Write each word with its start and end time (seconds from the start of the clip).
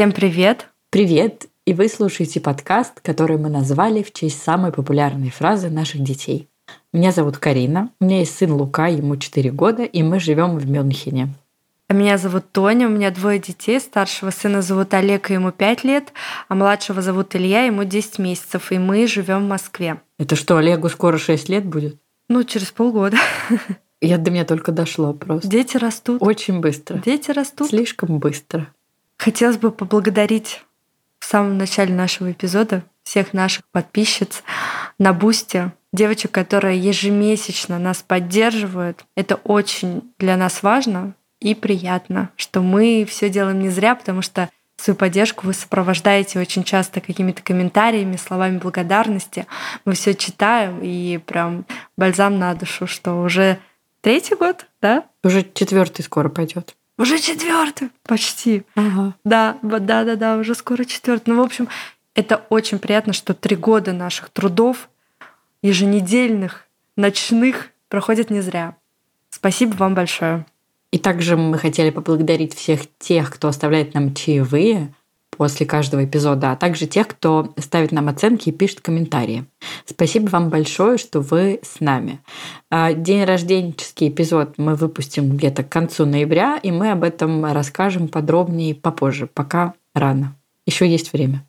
Всем 0.00 0.12
привет! 0.12 0.68
Привет! 0.88 1.44
И 1.66 1.74
вы 1.74 1.86
слушаете 1.86 2.40
подкаст, 2.40 3.02
который 3.02 3.36
мы 3.36 3.50
назвали 3.50 4.02
в 4.02 4.14
честь 4.14 4.42
самой 4.42 4.72
популярной 4.72 5.28
фразы 5.28 5.68
наших 5.68 6.02
детей. 6.02 6.48
Меня 6.90 7.12
зовут 7.12 7.36
Карина, 7.36 7.90
у 8.00 8.06
меня 8.06 8.20
есть 8.20 8.34
сын 8.34 8.50
Лука, 8.50 8.86
ему 8.86 9.18
4 9.18 9.50
года, 9.50 9.84
и 9.84 10.02
мы 10.02 10.18
живем 10.18 10.56
в 10.56 10.66
Мюнхене. 10.66 11.34
А 11.88 11.92
меня 11.92 12.16
зовут 12.16 12.50
Тоня, 12.50 12.86
у 12.86 12.90
меня 12.90 13.10
двое 13.10 13.38
детей. 13.38 13.78
Старшего 13.78 14.30
сына 14.30 14.62
зовут 14.62 14.94
Олег, 14.94 15.30
и 15.30 15.34
ему 15.34 15.52
5 15.52 15.84
лет, 15.84 16.14
а 16.48 16.54
младшего 16.54 17.02
зовут 17.02 17.36
Илья, 17.36 17.64
ему 17.64 17.84
10 17.84 18.20
месяцев, 18.20 18.72
и 18.72 18.78
мы 18.78 19.06
живем 19.06 19.44
в 19.44 19.48
Москве. 19.48 20.00
Это 20.18 20.34
что, 20.34 20.56
Олегу 20.56 20.88
скоро 20.88 21.18
6 21.18 21.50
лет 21.50 21.66
будет? 21.66 21.98
Ну, 22.30 22.42
через 22.44 22.70
полгода. 22.70 23.18
Я 24.00 24.16
до 24.16 24.30
меня 24.30 24.46
только 24.46 24.72
дошло 24.72 25.12
просто. 25.12 25.46
Дети 25.46 25.76
растут. 25.76 26.22
Очень 26.22 26.60
быстро. 26.60 27.02
Дети 27.04 27.32
растут. 27.32 27.68
Слишком 27.68 28.18
быстро. 28.18 28.68
Хотелось 29.20 29.58
бы 29.58 29.70
поблагодарить 29.70 30.64
в 31.18 31.26
самом 31.26 31.58
начале 31.58 31.94
нашего 31.94 32.32
эпизода 32.32 32.84
всех 33.02 33.34
наших 33.34 33.66
подписчиц 33.70 34.42
на 34.98 35.12
Бусте, 35.12 35.72
девочек, 35.92 36.30
которые 36.30 36.78
ежемесячно 36.78 37.78
нас 37.78 38.02
поддерживают. 38.02 39.04
Это 39.16 39.34
очень 39.34 40.10
для 40.18 40.38
нас 40.38 40.62
важно 40.62 41.12
и 41.38 41.54
приятно, 41.54 42.30
что 42.36 42.62
мы 42.62 43.06
все 43.06 43.28
делаем 43.28 43.60
не 43.60 43.68
зря, 43.68 43.94
потому 43.94 44.22
что 44.22 44.48
свою 44.78 44.96
поддержку 44.96 45.46
вы 45.46 45.52
сопровождаете 45.52 46.40
очень 46.40 46.64
часто 46.64 47.02
какими-то 47.02 47.42
комментариями, 47.42 48.16
словами 48.16 48.56
благодарности. 48.56 49.46
Мы 49.84 49.92
все 49.92 50.14
читаем 50.14 50.80
и 50.80 51.18
прям 51.18 51.66
бальзам 51.94 52.38
на 52.38 52.54
душу, 52.54 52.86
что 52.86 53.20
уже 53.20 53.58
третий 54.00 54.34
год, 54.34 54.64
да? 54.80 55.04
Уже 55.22 55.46
четвертый 55.52 56.04
скоро 56.04 56.30
пойдет. 56.30 56.74
Уже 57.00 57.18
четвертый, 57.18 57.88
почти. 58.02 58.62
Ага. 58.74 59.14
Да, 59.24 59.56
да, 59.62 60.04
да, 60.04 60.16
да, 60.16 60.36
уже 60.36 60.54
скоро 60.54 60.84
четвертый. 60.84 61.30
Ну, 61.30 61.40
в 61.40 61.46
общем, 61.46 61.66
это 62.14 62.44
очень 62.50 62.78
приятно, 62.78 63.14
что 63.14 63.32
три 63.32 63.56
года 63.56 63.94
наших 63.94 64.28
трудов, 64.28 64.90
еженедельных, 65.62 66.66
ночных, 66.98 67.68
проходят 67.88 68.28
не 68.28 68.42
зря. 68.42 68.76
Спасибо 69.30 69.76
вам 69.76 69.94
большое. 69.94 70.44
И 70.90 70.98
также 70.98 71.38
мы 71.38 71.56
хотели 71.56 71.88
поблагодарить 71.88 72.54
всех 72.54 72.82
тех, 72.98 73.32
кто 73.32 73.48
оставляет 73.48 73.94
нам 73.94 74.14
чаевые 74.14 74.92
после 75.40 75.64
каждого 75.64 76.04
эпизода, 76.04 76.52
а 76.52 76.56
также 76.56 76.84
тех, 76.84 77.08
кто 77.08 77.54
ставит 77.56 77.92
нам 77.92 78.10
оценки 78.10 78.50
и 78.50 78.52
пишет 78.52 78.82
комментарии. 78.82 79.46
Спасибо 79.86 80.28
вам 80.28 80.50
большое, 80.50 80.98
что 80.98 81.20
вы 81.22 81.60
с 81.62 81.80
нами. 81.80 82.20
А, 82.70 82.92
день 82.92 83.24
рожденческий 83.24 84.10
эпизод 84.10 84.58
мы 84.58 84.74
выпустим 84.74 85.34
где-то 85.34 85.62
к 85.62 85.70
концу 85.70 86.04
ноября, 86.04 86.60
и 86.62 86.70
мы 86.70 86.90
об 86.90 87.04
этом 87.04 87.42
расскажем 87.54 88.08
подробнее 88.08 88.74
попозже, 88.74 89.30
пока 89.32 89.72
рано. 89.94 90.36
Еще 90.66 90.86
есть 90.86 91.10
время. 91.14 91.46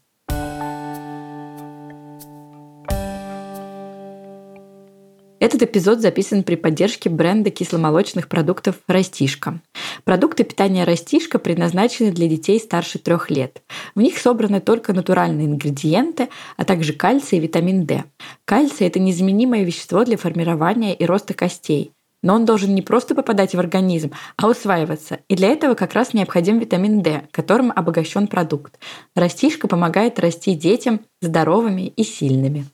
Этот 5.41 5.63
эпизод 5.63 6.01
записан 6.01 6.43
при 6.43 6.53
поддержке 6.53 7.09
бренда 7.09 7.49
кисломолочных 7.49 8.27
продуктов 8.27 8.75
«Растишка». 8.85 9.59
Продукты 10.03 10.43
питания 10.43 10.83
«Растишка» 10.83 11.39
предназначены 11.39 12.11
для 12.11 12.27
детей 12.27 12.59
старше 12.59 12.99
трех 12.99 13.31
лет. 13.31 13.63
В 13.95 14.01
них 14.01 14.19
собраны 14.19 14.61
только 14.61 14.93
натуральные 14.93 15.47
ингредиенты, 15.47 16.29
а 16.57 16.63
также 16.63 16.93
кальций 16.93 17.39
и 17.39 17.41
витамин 17.41 17.87
D. 17.87 18.03
Кальций– 18.45 18.85
это 18.87 18.99
незаменимое 18.99 19.63
вещество 19.63 20.05
для 20.05 20.15
формирования 20.15 20.93
и 20.93 21.05
роста 21.05 21.33
костей. 21.33 21.91
Но 22.21 22.35
он 22.35 22.45
должен 22.45 22.75
не 22.75 22.83
просто 22.83 23.15
попадать 23.15 23.55
в 23.55 23.59
организм, 23.59 24.11
а 24.37 24.47
усваиваться. 24.47 25.21
И 25.27 25.35
для 25.35 25.47
этого 25.47 25.73
как 25.73 25.93
раз 25.93 26.13
необходим 26.13 26.59
витамин 26.59 27.01
D, 27.01 27.23
которым 27.31 27.73
обогащен 27.75 28.27
продукт. 28.27 28.77
Растишка 29.15 29.67
помогает 29.67 30.19
расти 30.19 30.53
детям 30.53 31.01
здоровыми 31.19 31.87
и 31.87 32.03
сильными. 32.03 32.67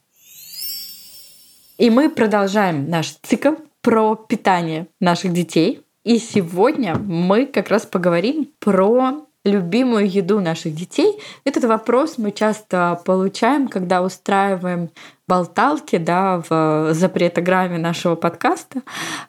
И 1.77 1.91
мы 1.91 2.09
продолжаем 2.09 2.89
наш 2.89 3.11
цикл 3.21 3.53
про 3.81 4.15
питание 4.15 4.87
наших 4.99 5.33
детей. 5.33 5.81
И 6.03 6.17
сегодня 6.17 6.95
мы 6.95 7.45
как 7.45 7.69
раз 7.69 7.85
поговорим 7.85 8.51
про 8.59 9.26
любимую 9.47 10.09
еду 10.09 10.39
наших 10.39 10.75
детей. 10.75 11.19
Этот 11.45 11.63
вопрос 11.63 12.17
мы 12.17 12.31
часто 12.31 13.01
получаем, 13.05 13.67
когда 13.67 14.03
устраиваем 14.03 14.89
болталки 15.27 15.97
да, 15.97 16.41
в 16.49 16.93
запретограмме 16.93 17.77
нашего 17.77 18.15
подкаста. 18.15 18.81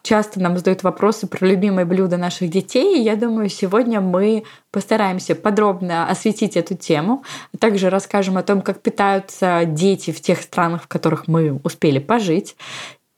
Часто 0.03 0.41
нам 0.41 0.57
задают 0.57 0.83
вопросы 0.83 1.27
про 1.27 1.47
любимые 1.47 1.85
блюда 1.85 2.17
наших 2.17 2.51
детей. 2.51 2.99
И 2.99 3.03
я 3.03 3.17
думаю, 3.17 3.49
сегодня 3.49 4.01
мы 4.01 4.45
постараемся 4.71 5.35
подробно 5.35 6.09
осветить 6.09 6.57
эту 6.57 6.77
тему. 6.77 7.25
Также 7.59 7.91
расскажем 7.91 8.37
о 8.37 8.43
том, 8.43 8.63
как 8.63 8.81
питаются 8.81 9.63
дети 9.67 10.13
в 10.13 10.21
тех 10.21 10.41
странах, 10.41 10.85
в 10.85 10.89
которых 10.89 11.27
мы 11.27 11.61
успели 11.65 11.99
пожить. 11.99 12.57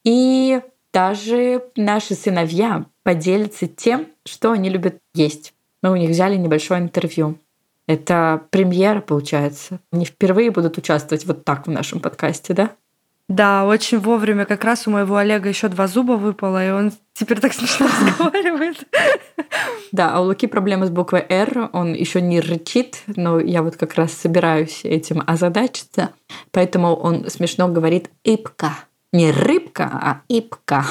И 0.04 0.60
даже 0.92 1.62
наши 1.76 2.14
сыновья 2.14 2.86
поделятся 3.02 3.66
тем, 3.66 4.06
что 4.24 4.52
они 4.52 4.70
любят 4.70 4.96
есть. 5.14 5.52
Мы 5.82 5.92
у 5.92 5.96
них 5.96 6.10
взяли 6.10 6.36
небольшое 6.36 6.80
интервью. 6.80 7.38
Это 7.86 8.42
премьера, 8.50 9.00
получается. 9.00 9.80
Они 9.90 10.04
впервые 10.04 10.50
будут 10.50 10.78
участвовать 10.78 11.26
вот 11.26 11.44
так 11.44 11.66
в 11.66 11.70
нашем 11.70 12.00
подкасте, 12.00 12.54
да? 12.54 12.70
Да, 13.28 13.64
очень 13.64 13.98
вовремя. 14.00 14.44
Как 14.44 14.64
раз 14.64 14.88
у 14.88 14.90
моего 14.90 15.16
Олега 15.16 15.48
еще 15.48 15.68
два 15.68 15.86
зуба 15.86 16.12
выпало, 16.12 16.66
и 16.66 16.70
он 16.70 16.92
теперь 17.12 17.38
так 17.38 17.52
смешно 17.52 17.86
разговаривает. 18.00 18.76
Да, 19.92 20.12
а 20.12 20.20
у 20.20 20.24
Луки 20.24 20.48
проблемы 20.48 20.86
с 20.86 20.90
буквой 20.90 21.24
«Р». 21.28 21.70
Он 21.72 21.94
еще 21.94 22.20
не 22.20 22.40
рычит, 22.40 23.02
но 23.06 23.38
я 23.38 23.62
вот 23.62 23.76
как 23.76 23.94
раз 23.94 24.12
собираюсь 24.12 24.80
этим 24.84 25.22
озадачиться. 25.24 26.10
Поэтому 26.50 26.94
он 26.94 27.30
смешно 27.30 27.68
говорит 27.68 28.10
«ипка». 28.24 28.72
Не 29.12 29.32
рыбка, 29.32 29.90
а 29.92 30.20
ипка. 30.28 30.84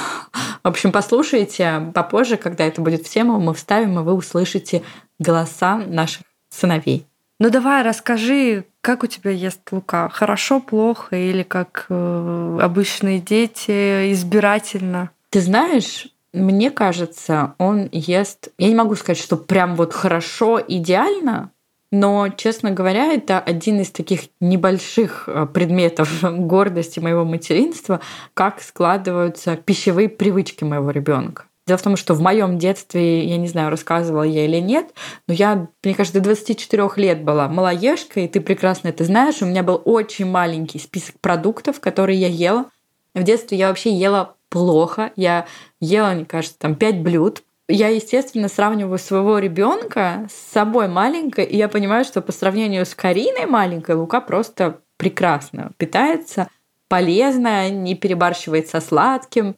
В 0.64 0.68
общем, 0.68 0.92
послушайте 0.92 1.92
попозже, 1.94 2.36
когда 2.38 2.66
это 2.66 2.82
будет 2.82 3.06
в 3.06 3.10
тему, 3.10 3.40
мы 3.40 3.54
вставим, 3.54 4.00
и 4.00 4.04
вы 4.04 4.14
услышите 4.14 4.84
голоса 5.20 5.78
наших 5.78 6.24
сыновей. 6.50 7.06
Ну 7.40 7.50
давай 7.50 7.84
расскажи, 7.84 8.66
как 8.82 9.04
у 9.04 9.08
тебя 9.08 9.32
ест 9.32 9.62
Лука? 9.72 10.10
Хорошо, 10.10 10.60
плохо 10.60 11.16
или 11.16 11.44
как 11.44 11.86
э, 11.88 12.60
обычные 12.62 13.20
дети, 13.20 14.12
избирательно? 14.12 15.12
Ты 15.30 15.40
знаешь, 15.40 16.08
мне 16.34 16.70
кажется, 16.70 17.56
он 17.58 17.88
ест... 17.94 18.50
Я 18.58 18.68
не 18.68 18.76
могу 18.76 18.96
сказать, 18.96 19.22
что 19.22 19.38
прям 19.38 19.76
вот 19.76 19.94
хорошо, 19.94 20.62
идеально, 20.66 21.52
но, 21.92 22.30
честно 22.30 22.72
говоря, 22.72 23.14
это 23.14 23.40
один 23.40 23.80
из 23.82 23.90
таких 23.90 24.30
небольших 24.40 25.24
э, 25.28 25.48
предметов 25.52 26.20
гордости 26.24 27.00
моего 27.00 27.26
материнства, 27.26 28.00
как 28.34 28.62
складываются 28.62 29.56
пищевые 29.56 30.10
привычки 30.10 30.64
моего 30.64 30.92
ребенка. 30.92 31.46
Дело 31.66 31.78
в 31.78 31.84
том, 31.84 31.98
что 31.98 32.16
в 32.16 32.22
моем 32.22 32.58
детстве, 32.58 33.26
я 33.26 33.38
не 33.38 33.48
знаю, 33.48 33.70
рассказывала 33.70 34.24
я 34.24 34.46
или 34.46 34.58
нет, 34.58 34.92
но 35.28 35.36
я, 35.36 35.68
мне 35.84 35.94
кажется, 35.94 36.20
до 36.20 36.26
24 36.26 36.90
лет 36.96 37.24
была 37.24 37.48
малоежкой, 37.48 38.26
и 38.26 38.28
ты 38.28 38.42
прекрасно 38.42 38.88
это 38.88 39.04
знаешь. 39.04 39.42
У 39.42 39.46
меня 39.46 39.62
был 39.62 39.80
очень 39.86 40.26
маленький 40.26 40.80
список 40.80 41.20
продуктов, 41.22 41.80
которые 41.80 42.20
я 42.20 42.28
ела. 42.28 42.66
В 43.14 43.22
детстве 43.22 43.58
я 43.58 43.68
вообще 43.68 43.94
ела 43.94 44.34
плохо. 44.50 45.12
Я 45.16 45.46
ела, 45.80 46.14
мне 46.14 46.26
кажется, 46.26 46.58
там 46.58 46.74
5 46.74 47.02
блюд, 47.04 47.44
я, 47.70 47.90
естественно, 47.90 48.50
сравниваю 48.50 48.98
своего 48.98 49.38
ребенка 49.38 50.28
с 50.30 50.54
собой 50.54 50.88
маленькой, 50.88 51.46
и 51.46 51.56
я 51.56 51.70
понимаю, 51.70 52.04
что 52.04 52.22
по 52.22 52.32
сравнению 52.32 52.86
с 52.86 52.96
Кариной 52.96 53.46
маленькой, 53.46 53.96
Лука 53.96 54.22
просто 54.22 54.82
прекрасно 54.98 55.72
питается, 55.78 56.50
полезно, 56.88 57.70
не 57.70 57.94
перебарщивает 57.96 58.68
со 58.68 58.82
сладким, 58.82 59.56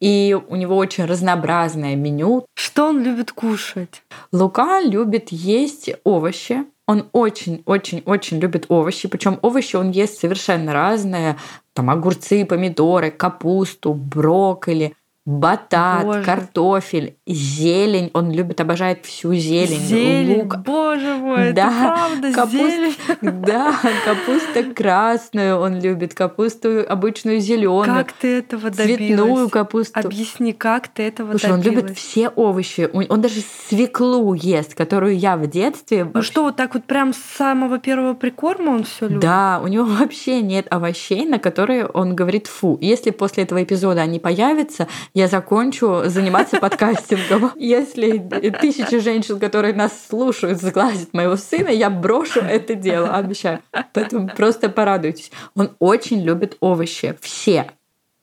и 0.00 0.36
у 0.48 0.56
него 0.56 0.76
очень 0.76 1.04
разнообразное 1.04 1.94
меню. 1.94 2.46
Что 2.54 2.88
он 2.88 3.00
любит 3.00 3.30
кушать? 3.30 4.02
Лука 4.32 4.80
любит 4.80 5.28
есть 5.30 5.90
овощи. 6.02 6.64
Он 6.88 7.08
очень-очень-очень 7.12 8.40
любит 8.40 8.66
овощи. 8.68 9.06
Причем 9.06 9.38
овощи 9.40 9.76
он 9.76 9.92
ест 9.92 10.18
совершенно 10.18 10.72
разные. 10.72 11.36
Там 11.72 11.88
огурцы, 11.88 12.44
помидоры, 12.44 13.12
капусту, 13.12 13.94
брокколи– 13.94 14.96
батат, 15.24 16.04
боже. 16.04 16.22
картофель, 16.22 17.16
зелень. 17.26 18.10
Он 18.12 18.32
любит, 18.32 18.60
обожает 18.60 19.06
всю 19.06 19.34
зелень. 19.34 19.78
Зелень, 19.78 20.42
лук. 20.42 20.56
боже 20.58 21.14
мой, 21.14 21.52
да, 21.52 21.68
это 21.68 21.86
правда 21.86 22.32
капуст, 22.32 22.54
зелень. 22.56 22.94
Да, 23.42 23.74
капуста 24.04 24.64
красную 24.74 25.58
он 25.58 25.80
любит, 25.80 26.14
капусту 26.14 26.84
обычную 26.88 27.40
зеленую. 27.40 27.84
Как 27.84 28.12
ты 28.12 28.38
этого 28.38 28.70
добилась? 28.70 28.96
Цветную 28.96 29.48
капусту. 29.48 30.00
Объясни, 30.00 30.52
как 30.52 30.88
ты 30.88 31.04
этого 31.04 31.30
Слушай, 31.30 31.50
добилась? 31.50 31.66
он 31.66 31.72
любит 31.72 31.96
все 31.96 32.28
овощи. 32.28 32.90
Он 32.92 33.20
даже 33.20 33.42
свеклу 33.68 34.34
ест, 34.34 34.74
которую 34.74 35.16
я 35.16 35.36
в 35.36 35.46
детстве... 35.46 36.10
Ну 36.12 36.22
что, 36.22 36.42
вот 36.42 36.56
так 36.56 36.74
вот 36.74 36.84
прям 36.84 37.12
с 37.12 37.18
самого 37.18 37.78
первого 37.78 38.14
прикорма 38.14 38.70
он 38.70 38.84
все 38.84 39.06
любит? 39.06 39.20
Да, 39.20 39.60
у 39.62 39.68
него 39.68 39.84
вообще 39.84 40.42
нет 40.42 40.66
овощей, 40.70 41.26
на 41.26 41.38
которые 41.38 41.86
он 41.86 42.16
говорит 42.16 42.48
фу. 42.48 42.76
Если 42.80 43.10
после 43.10 43.44
этого 43.44 43.62
эпизода 43.62 44.00
они 44.00 44.18
появятся, 44.18 44.88
я 45.14 45.28
закончу 45.28 46.02
заниматься 46.06 46.58
подкастингом. 46.58 47.52
Если 47.56 48.18
тысячи 48.60 48.98
женщин, 48.98 49.38
которые 49.38 49.74
нас 49.74 49.92
слушают, 50.08 50.60
сглазят 50.60 51.12
моего 51.12 51.36
сына, 51.36 51.68
я 51.68 51.90
брошу 51.90 52.40
это 52.40 52.74
дело, 52.74 53.14
обещаю. 53.14 53.60
Поэтому 53.92 54.28
просто 54.28 54.68
порадуйтесь. 54.68 55.30
Он 55.54 55.70
очень 55.78 56.22
любит 56.22 56.56
овощи. 56.60 57.16
Все. 57.20 57.70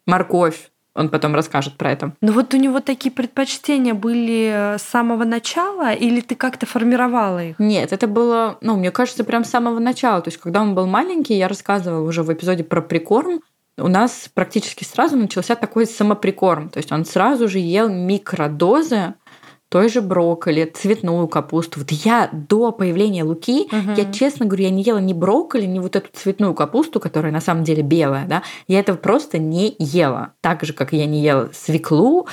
Морковь, 0.06 0.70
он 0.96 1.10
потом 1.10 1.36
расскажет 1.36 1.76
про 1.76 1.92
это. 1.92 2.14
Ну 2.20 2.34
вот 2.34 2.54
у 2.54 2.58
него 2.58 2.80
такие 2.80 3.12
предпочтения 3.12 3.94
были 3.94 4.76
с 4.78 4.82
самого 4.82 5.24
начала, 5.24 5.94
или 5.94 6.20
ты 6.20 6.36
как-то 6.36 6.66
формировала 6.66 7.44
их? 7.44 7.60
Нет, 7.60 7.94
это 7.94 8.08
было, 8.08 8.58
ну, 8.62 8.76
мне 8.76 8.92
кажется, 8.92 9.24
прям 9.24 9.46
с 9.46 9.50
самого 9.50 9.80
начала. 9.80 10.22
То 10.22 10.30
есть, 10.30 10.40
когда 10.40 10.62
он 10.62 10.76
был 10.76 10.88
маленький, 10.88 11.36
я 11.36 11.48
рассказывала 11.48 12.06
уже 12.06 12.24
в 12.24 12.34
эпизоде 12.34 12.64
про 12.64 12.82
прикорм, 12.82 13.42
у 13.80 13.88
нас 13.88 14.30
практически 14.34 14.84
сразу 14.84 15.18
начался 15.18 15.56
такой 15.56 15.86
самоприкорм. 15.86 16.70
То 16.70 16.78
есть 16.78 16.92
он 16.92 17.06
сразу 17.06 17.48
же 17.48 17.60
ел 17.60 17.90
микродозы 17.90 19.14
той 19.70 19.88
же 19.88 20.02
брокколи, 20.02 20.66
цветную 20.66 21.28
капусту. 21.28 21.80
Вот 21.80 21.92
я 21.92 22.30
до 22.32 22.72
появления 22.72 23.24
Луки, 23.24 23.68
угу. 23.72 23.92
я 23.96 24.12
честно 24.12 24.48
говорю, 24.48 24.64
я 24.64 24.72
не 24.72 24.82
ела 24.82 24.98
ни 24.98 25.14
брокколи, 25.14 25.66
ни 25.66 25.80
вот 25.80 25.96
эту 25.96 26.10
цветную 26.12 26.56
капусту, 26.56 27.00
которая 27.00 27.32
на 27.32 27.42
самом 27.42 27.64
деле 27.64 27.84
белая, 27.84 28.26
да, 28.28 28.44
я 28.68 28.80
этого 28.80 28.98
просто 28.98 29.38
не 29.38 29.76
ела. 29.78 30.34
Так 30.42 30.64
же, 30.64 30.74
как 30.74 30.92
я 30.92 31.06
не 31.06 31.22
ела 31.22 31.52
свеклу. 31.54 32.28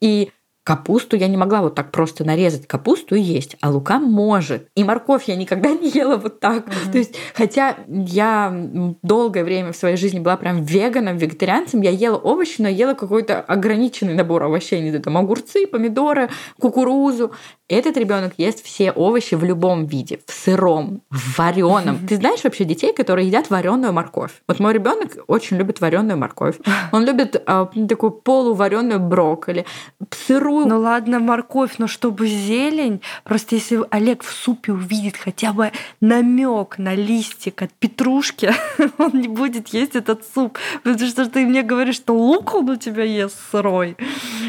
И 0.00 0.30
Капусту 0.68 1.16
я 1.16 1.28
не 1.28 1.38
могла 1.38 1.62
вот 1.62 1.74
так 1.76 1.90
просто 1.90 2.26
нарезать 2.26 2.66
капусту 2.66 3.14
и 3.14 3.22
есть, 3.22 3.56
а 3.62 3.70
лука 3.70 3.98
может. 3.98 4.68
И 4.74 4.84
морковь 4.84 5.24
я 5.24 5.34
никогда 5.34 5.70
не 5.72 5.88
ела 5.88 6.18
вот 6.18 6.40
так. 6.40 6.66
Mm-hmm. 6.66 6.92
То 6.92 6.98
есть, 6.98 7.16
хотя 7.32 7.78
я 7.88 8.54
долгое 9.00 9.44
время 9.44 9.72
в 9.72 9.76
своей 9.76 9.96
жизни 9.96 10.18
была 10.18 10.36
прям 10.36 10.62
веганом, 10.62 11.16
вегетарианцем, 11.16 11.80
я 11.80 11.90
ела 11.90 12.18
овощи, 12.18 12.56
но 12.60 12.68
ела 12.68 12.92
какой-то 12.92 13.40
ограниченный 13.40 14.12
набор 14.12 14.42
овощей, 14.42 14.82
не 14.82 14.90
знаю, 14.90 15.02
там 15.02 15.16
огурцы, 15.16 15.66
помидоры, 15.66 16.28
кукурузу. 16.60 17.32
Этот 17.68 17.98
ребенок 17.98 18.32
ест 18.38 18.64
все 18.64 18.92
овощи 18.92 19.34
в 19.34 19.44
любом 19.44 19.84
виде, 19.84 20.20
в 20.26 20.32
сыром, 20.32 21.02
в 21.10 21.36
вареном. 21.36 21.98
Ты 22.08 22.16
знаешь 22.16 22.42
вообще 22.42 22.64
детей, 22.64 22.94
которые 22.94 23.26
едят 23.26 23.50
вареную 23.50 23.92
морковь? 23.92 24.32
Вот 24.48 24.58
мой 24.58 24.72
ребенок 24.72 25.18
очень 25.26 25.58
любит 25.58 25.82
вареную 25.82 26.16
морковь. 26.16 26.56
Он 26.92 27.04
любит 27.04 27.36
э, 27.36 27.66
такую 27.86 28.12
полувареную 28.12 29.00
брокколи, 29.00 29.66
сырую. 30.10 30.66
Ну 30.66 30.80
ладно, 30.80 31.18
морковь, 31.18 31.74
но 31.76 31.88
чтобы 31.88 32.26
зелень. 32.26 33.02
Просто 33.22 33.56
если 33.56 33.80
Олег 33.90 34.22
в 34.22 34.32
супе 34.32 34.72
увидит 34.72 35.18
хотя 35.18 35.52
бы 35.52 35.70
намек 36.00 36.78
на 36.78 36.94
листик 36.94 37.60
от 37.60 37.72
петрушки, 37.74 38.50
он 38.98 39.10
не 39.12 39.28
будет 39.28 39.68
есть 39.68 39.94
этот 39.94 40.24
суп. 40.34 40.58
Потому 40.84 41.06
что 41.06 41.28
ты 41.28 41.44
мне 41.44 41.62
говоришь, 41.62 41.96
что 41.96 42.14
лук 42.14 42.54
он 42.54 42.70
у 42.70 42.76
тебя 42.76 43.04
ест 43.04 43.36
сырой. 43.52 43.98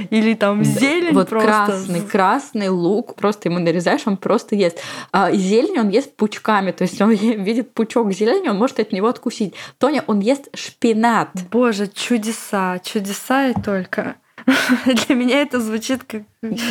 Или 0.09 0.35
там 0.35 0.63
зелень 0.63 1.13
вот 1.13 1.27
просто. 1.27 1.65
красный, 1.65 2.01
красный 2.01 2.69
лук 2.69 3.08
просто 3.15 3.49
ему 3.49 3.59
нарезаешь, 3.59 4.01
он 4.05 4.17
просто 4.17 4.55
ест. 4.55 4.81
А 5.11 5.31
зелень 5.31 5.79
он 5.79 5.89
ест 5.89 6.15
пучками, 6.15 6.71
то 6.71 6.83
есть 6.83 7.01
он 7.01 7.11
видит 7.11 7.73
пучок 7.73 8.11
зелени, 8.11 8.49
он 8.49 8.57
может 8.57 8.79
от 8.79 8.91
него 8.91 9.07
откусить. 9.07 9.53
Тоня, 9.77 10.03
он 10.07 10.19
ест 10.19 10.49
шпинат. 10.55 11.29
Боже, 11.51 11.87
чудеса, 11.87 12.79
чудеса 12.79 13.49
и 13.49 13.53
только. 13.61 14.15
Для 14.85 15.15
меня 15.15 15.41
это 15.41 15.59
звучит 15.59 16.03
как 16.03 16.23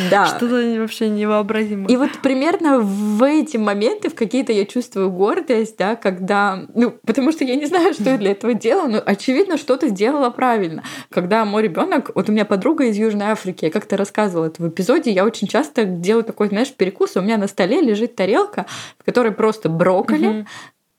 да. 0.09 0.25
что-то 0.25 0.79
вообще 0.79 1.09
невообразимое. 1.09 1.87
И 1.87 1.95
вот 1.95 2.11
примерно 2.21 2.79
в 2.79 3.23
эти 3.23 3.57
моменты 3.57 4.09
в 4.09 4.15
какие-то 4.15 4.51
я 4.51 4.65
чувствую 4.65 5.11
гордость, 5.11 5.77
да, 5.77 5.95
когда, 5.95 6.65
ну, 6.73 6.91
потому 7.05 7.31
что 7.31 7.43
я 7.43 7.55
не 7.55 7.65
знаю, 7.65 7.93
что 7.93 8.09
я 8.09 8.17
для 8.17 8.31
этого 8.31 8.53
делала, 8.53 8.87
но 8.87 9.01
очевидно, 9.05 9.57
что-то 9.57 9.87
сделала 9.87 10.29
правильно. 10.29 10.83
Когда 11.09 11.45
мой 11.45 11.63
ребенок, 11.63 12.11
вот 12.15 12.29
у 12.29 12.31
меня 12.31 12.45
подруга 12.45 12.85
из 12.85 12.97
Южной 12.97 13.27
Африки, 13.27 13.65
я 13.65 13.71
как-то 13.71 13.97
рассказывала 13.97 14.45
это 14.45 14.61
в 14.61 14.69
эпизоде, 14.69 15.11
я 15.11 15.25
очень 15.25 15.47
часто 15.47 15.85
делаю 15.85 16.23
такой, 16.23 16.47
знаешь, 16.47 16.73
перекус, 16.73 17.15
у 17.15 17.21
меня 17.21 17.37
на 17.37 17.47
столе 17.47 17.81
лежит 17.81 18.15
тарелка, 18.15 18.65
в 18.97 19.05
которой 19.05 19.31
просто 19.31 19.69
брокколи, 19.69 20.45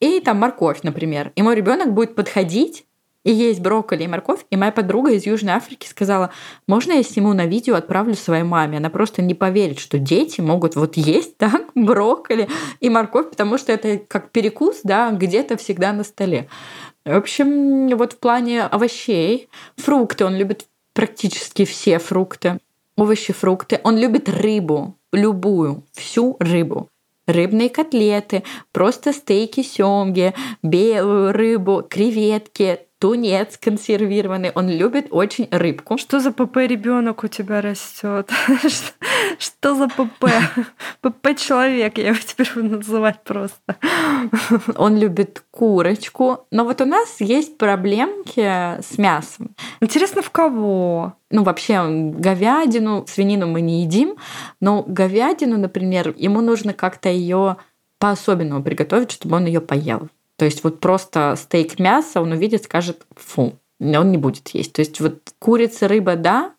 и 0.00 0.20
там 0.20 0.38
морковь, 0.38 0.82
например. 0.82 1.32
И 1.36 1.42
мой 1.42 1.54
ребенок 1.54 1.92
будет 1.92 2.14
подходить 2.14 2.86
и 3.24 3.32
есть 3.32 3.60
брокколи 3.60 4.04
и 4.04 4.08
морковь. 4.08 4.40
И 4.50 4.56
моя 4.56 4.72
подруга 4.72 5.12
из 5.12 5.26
Южной 5.26 5.54
Африки 5.54 5.86
сказала, 5.86 6.30
можно 6.66 6.92
я 6.92 7.02
сниму 7.02 7.32
на 7.34 7.46
видео, 7.46 7.74
отправлю 7.74 8.14
своей 8.14 8.44
маме? 8.44 8.78
Она 8.78 8.90
просто 8.90 9.22
не 9.22 9.34
поверит, 9.34 9.78
что 9.78 9.98
дети 9.98 10.40
могут 10.40 10.76
вот 10.76 10.96
есть 10.96 11.36
так 11.36 11.70
брокколи 11.74 12.48
и 12.80 12.88
морковь, 12.88 13.30
потому 13.30 13.58
что 13.58 13.72
это 13.72 13.98
как 13.98 14.30
перекус, 14.30 14.80
да, 14.84 15.10
где-то 15.10 15.56
всегда 15.56 15.92
на 15.92 16.04
столе. 16.04 16.48
В 17.04 17.16
общем, 17.16 17.88
вот 17.96 18.14
в 18.14 18.18
плане 18.18 18.62
овощей, 18.64 19.48
фрукты, 19.76 20.24
он 20.24 20.36
любит 20.36 20.66
практически 20.92 21.64
все 21.64 21.98
фрукты, 21.98 22.58
овощи, 22.96 23.32
фрукты. 23.32 23.80
Он 23.84 23.96
любит 23.96 24.28
рыбу, 24.28 24.96
любую, 25.12 25.84
всю 25.92 26.36
рыбу. 26.40 26.88
Рыбные 27.26 27.70
котлеты, 27.70 28.42
просто 28.72 29.12
стейки 29.12 29.62
семги, 29.62 30.34
белую 30.62 31.32
рыбу, 31.32 31.84
креветки, 31.88 32.80
тунец 33.00 33.56
консервированный. 33.56 34.52
Он 34.54 34.68
любит 34.68 35.08
очень 35.10 35.48
рыбку. 35.50 35.96
Что 35.96 36.20
за 36.20 36.32
ПП 36.32 36.58
ребенок 36.58 37.24
у 37.24 37.28
тебя 37.28 37.62
растет? 37.62 38.30
Что 39.38 39.74
за 39.74 39.88
ПП? 39.88 40.26
ПП 41.00 41.36
человек, 41.36 41.96
я 41.96 42.08
его 42.08 42.18
теперь 42.18 42.50
буду 42.54 42.76
называть 42.76 43.24
просто. 43.24 43.76
Он 44.76 44.98
любит 44.98 45.42
курочку. 45.50 46.46
Но 46.50 46.64
вот 46.64 46.82
у 46.82 46.84
нас 46.84 47.16
есть 47.20 47.56
проблемки 47.56 48.42
с 48.82 48.98
мясом. 48.98 49.56
Интересно, 49.80 50.20
в 50.20 50.30
кого? 50.30 51.14
Ну, 51.30 51.42
вообще, 51.42 51.82
говядину, 51.88 53.06
свинину 53.08 53.46
мы 53.46 53.62
не 53.62 53.82
едим, 53.82 54.16
но 54.60 54.84
говядину, 54.86 55.56
например, 55.56 56.14
ему 56.18 56.42
нужно 56.42 56.74
как-то 56.74 57.08
ее 57.08 57.56
по-особенному 57.98 58.62
приготовить, 58.62 59.12
чтобы 59.12 59.36
он 59.36 59.46
ее 59.46 59.62
поел. 59.62 60.10
То 60.40 60.46
есть 60.46 60.64
вот 60.64 60.80
просто 60.80 61.34
стейк 61.36 61.78
мяса 61.78 62.22
он 62.22 62.32
увидит, 62.32 62.64
скажет 62.64 63.02
фу, 63.14 63.58
он 63.78 64.10
не 64.10 64.16
будет 64.16 64.48
есть. 64.54 64.72
То 64.72 64.80
есть 64.80 64.98
вот 64.98 65.18
курица, 65.38 65.86
рыба, 65.86 66.16
да, 66.16 66.52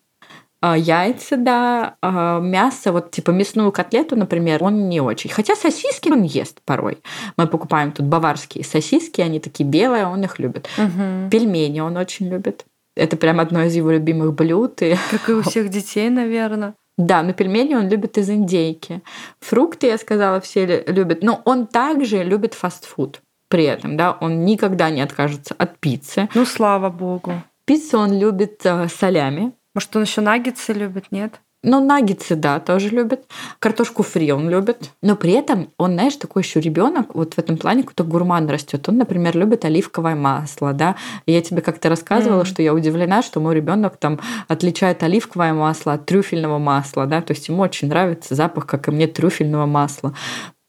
а 0.62 0.78
яйца, 0.78 1.36
да, 1.36 1.96
а 2.00 2.40
мясо, 2.40 2.92
вот 2.92 3.10
типа 3.10 3.32
мясную 3.32 3.72
котлету, 3.72 4.16
например, 4.16 4.64
он 4.64 4.88
не 4.88 5.02
очень. 5.02 5.32
Хотя 5.32 5.56
сосиски 5.56 6.10
он 6.10 6.22
ест 6.22 6.62
порой. 6.64 7.00
Мы 7.38 7.48
покупаем 7.48 7.92
тут 7.92 8.06
баварские 8.06 8.64
сосиски, 8.64 9.20
они 9.20 9.40
такие 9.40 9.68
белые, 9.68 10.06
он 10.06 10.24
их 10.24 10.38
любит. 10.38 10.70
Угу. 10.78 11.32
Пельмени 11.32 11.80
он 11.80 11.98
очень 11.98 12.30
любит. 12.30 12.66
Это 12.96 13.18
прям 13.18 13.40
одно 13.40 13.64
из 13.64 13.74
его 13.74 13.90
любимых 13.90 14.36
блюд. 14.36 14.80
И... 14.84 14.96
Как 15.10 15.28
и 15.28 15.34
у 15.34 15.42
всех 15.42 15.70
детей, 15.70 16.12
наверное. 16.12 16.76
Да, 17.00 17.24
но 17.24 17.34
пельмени 17.34 17.74
он 17.74 17.90
любит 17.90 18.20
из 18.20 18.30
индейки. 18.30 19.02
Фрукты, 19.40 19.88
я 19.88 19.98
сказала, 19.98 20.40
все 20.40 20.84
любят. 20.86 21.24
Но 21.24 21.42
он 21.46 21.66
также 21.66 22.22
любит 22.22 22.54
фастфуд 22.54 23.22
при 23.52 23.66
этом, 23.66 23.98
да, 23.98 24.18
он 24.22 24.46
никогда 24.46 24.90
не 24.90 25.02
откажется 25.02 25.54
от 25.58 25.78
пиццы. 25.78 26.30
Ну, 26.34 26.46
слава 26.46 26.90
богу. 26.90 27.34
Пиццу 27.66 28.00
он 28.00 28.18
любит 28.18 28.62
э, 28.64 28.88
солями. 28.88 29.52
Может, 29.76 29.94
он 29.96 30.04
еще 30.04 30.22
наггетсы 30.22 30.72
любит, 30.72 31.08
нет? 31.12 31.34
Ну, 31.64 31.86
наггетсы, 31.86 32.36
да, 32.36 32.62
тоже 32.62 32.90
любит. 32.90 33.26
Картошку 33.60 34.04
фри 34.04 34.32
он 34.32 34.50
любит. 34.50 34.92
Но 35.02 35.18
при 35.18 35.34
этом 35.34 35.68
он, 35.78 35.94
знаешь, 35.94 36.16
такой 36.16 36.44
еще 36.44 36.62
ребенок, 36.62 37.14
вот 37.14 37.34
в 37.34 37.40
этом 37.40 37.58
плане 37.58 37.84
какой-то 37.84 38.06
гурман 38.06 38.50
растет. 38.50 38.88
Он, 38.88 38.98
например, 38.98 39.38
любит 39.38 39.66
оливковое 39.66 40.16
масло, 40.16 40.72
да. 40.72 40.96
И 41.26 41.34
я 41.34 41.42
тебе 41.42 41.62
как-то 41.62 41.90
рассказывала, 41.90 42.44
mm. 42.44 42.46
что 42.46 42.62
я 42.62 42.74
удивлена, 42.74 43.22
что 43.22 43.42
мой 43.42 43.54
ребенок 43.54 43.98
там 43.98 44.20
отличает 44.48 45.04
оливковое 45.04 45.54
масло 45.54 45.94
от 45.94 46.06
трюфельного 46.06 46.58
масла, 46.58 47.06
да. 47.06 47.22
То 47.22 47.34
есть 47.34 47.50
ему 47.50 47.64
очень 47.64 47.90
нравится 47.90 48.34
запах, 48.34 48.66
как 48.66 48.88
и 48.88 48.92
мне, 48.92 49.08
трюфельного 49.08 49.66
масла. 49.66 50.16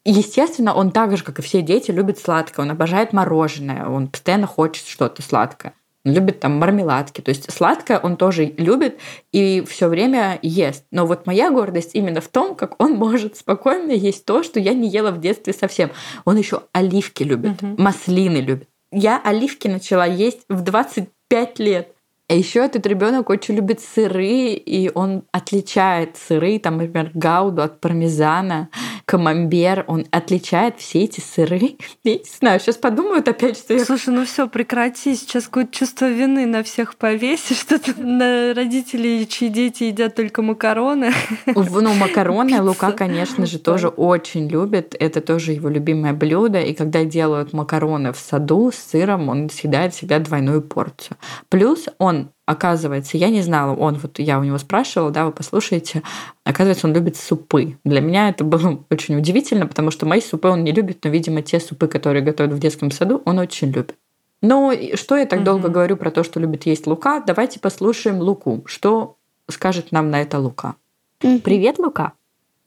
Естественно, 0.05 0.73
он 0.73 0.91
так 0.91 1.15
же, 1.15 1.23
как 1.23 1.39
и 1.39 1.41
все 1.41 1.61
дети, 1.61 1.91
любит 1.91 2.19
сладкое. 2.19 2.65
Он 2.65 2.71
обожает 2.71 3.13
мороженое. 3.13 3.87
Он 3.87 4.07
постоянно 4.07 4.47
хочет 4.47 4.85
что-то 4.85 5.21
сладкое. 5.21 5.73
Он 6.05 6.13
любит 6.13 6.41
там 6.41 6.57
мармеладки. 6.57 7.21
То 7.21 7.29
есть 7.29 7.51
сладкое 7.51 7.99
он 7.99 8.17
тоже 8.17 8.45
любит 8.57 8.99
и 9.31 9.63
все 9.65 9.87
время 9.87 10.39
ест. 10.41 10.83
Но 10.91 11.05
вот 11.05 11.25
моя 11.25 11.51
гордость 11.51 11.91
именно 11.93 12.19
в 12.19 12.27
том, 12.27 12.55
как 12.55 12.81
он 12.81 12.93
может 12.93 13.37
спокойно 13.37 13.91
есть 13.91 14.25
то, 14.25 14.43
что 14.43 14.59
я 14.59 14.73
не 14.73 14.89
ела 14.89 15.11
в 15.11 15.21
детстве 15.21 15.53
совсем. 15.53 15.91
Он 16.25 16.35
еще 16.35 16.63
оливки 16.73 17.23
любит, 17.23 17.63
угу. 17.63 17.81
маслины 17.81 18.37
любит. 18.37 18.67
Я 18.91 19.21
оливки 19.23 19.67
начала 19.69 20.05
есть 20.05 20.41
в 20.49 20.61
25 20.61 21.59
лет. 21.59 21.95
А 22.29 22.35
еще 22.35 22.59
этот 22.59 22.85
ребенок 22.87 23.29
очень 23.29 23.55
любит 23.55 23.81
сыры, 23.81 24.53
и 24.53 24.89
он 24.93 25.23
отличает 25.33 26.15
сыры, 26.15 26.57
там, 26.57 26.77
например, 26.77 27.11
гауду 27.13 27.61
от 27.61 27.81
пармезана, 27.81 28.69
камамбер, 29.03 29.83
он 29.87 30.05
отличает 30.09 30.79
все 30.79 31.03
эти 31.03 31.19
сыры. 31.19 31.75
Я 32.05 32.15
не 32.15 32.23
знаю, 32.39 32.61
сейчас 32.61 32.77
подумают 32.77 33.27
опять, 33.27 33.57
что 33.57 33.73
я... 33.73 33.83
Слушай, 33.83 34.13
ну 34.13 34.25
все, 34.25 34.47
прекрати, 34.47 35.15
сейчас 35.15 35.45
какое-то 35.45 35.73
чувство 35.73 36.09
вины 36.09 36.45
на 36.45 36.63
всех 36.63 36.95
повесишь, 36.95 37.57
что 37.59 37.77
ты 37.77 37.93
на 38.01 38.53
родителей, 38.53 39.27
чьи 39.27 39.49
дети 39.49 39.85
едят 39.85 40.15
только 40.15 40.41
макароны. 40.41 41.11
Ну, 41.45 41.93
макароны 41.93 42.61
Лука, 42.61 42.93
конечно 42.93 43.45
же, 43.45 43.59
тоже 43.59 43.89
очень 43.89 44.47
любит, 44.47 44.95
это 44.97 45.19
тоже 45.19 45.51
его 45.51 45.67
любимое 45.67 46.13
блюдо, 46.13 46.61
и 46.61 46.73
когда 46.73 47.03
делают 47.03 47.51
макароны 47.51 48.13
в 48.13 48.17
саду 48.17 48.71
с 48.71 48.77
сыром, 48.77 49.27
он 49.27 49.49
съедает 49.49 49.93
всегда 49.93 50.19
двойную 50.19 50.61
порцию. 50.61 51.17
Плюс 51.49 51.87
он 51.97 52.12
Оказывается, 52.45 53.17
я 53.17 53.29
не 53.29 53.41
знала, 53.41 53.73
он 53.73 53.95
вот 53.95 54.19
я 54.19 54.37
у 54.37 54.43
него 54.43 54.57
спрашивала, 54.57 55.11
да, 55.11 55.25
вы 55.25 55.31
послушаете, 55.31 56.03
оказывается, 56.43 56.87
он 56.87 56.93
любит 56.93 57.15
супы. 57.15 57.77
Для 57.85 58.01
меня 58.01 58.29
это 58.29 58.43
было 58.43 58.83
очень 58.89 59.15
удивительно, 59.15 59.65
потому 59.65 59.91
что 59.91 60.05
мои 60.05 60.19
супы 60.19 60.49
он 60.49 60.63
не 60.63 60.73
любит, 60.73 60.99
но, 61.03 61.09
видимо, 61.09 61.41
те 61.41 61.61
супы, 61.61 61.87
которые 61.87 62.21
готовят 62.21 62.51
в 62.51 62.59
детском 62.59 62.91
саду, 62.91 63.21
он 63.23 63.39
очень 63.39 63.67
любит. 63.69 63.95
Но 64.41 64.73
что 64.95 65.15
я 65.15 65.25
так 65.25 65.39
mm-hmm. 65.39 65.43
долго 65.43 65.69
говорю 65.69 65.95
про 65.95 66.11
то, 66.11 66.23
что 66.25 66.41
любит 66.41 66.65
есть 66.65 66.85
Лука? 66.85 67.23
Давайте 67.25 67.61
послушаем 67.61 68.19
Луку. 68.19 68.63
Что 68.65 69.15
скажет 69.49 69.93
нам 69.93 70.11
на 70.11 70.21
это 70.21 70.37
Лука? 70.37 70.75
Mm-hmm. 71.21 71.39
Привет, 71.39 71.79
Лука. 71.79 72.11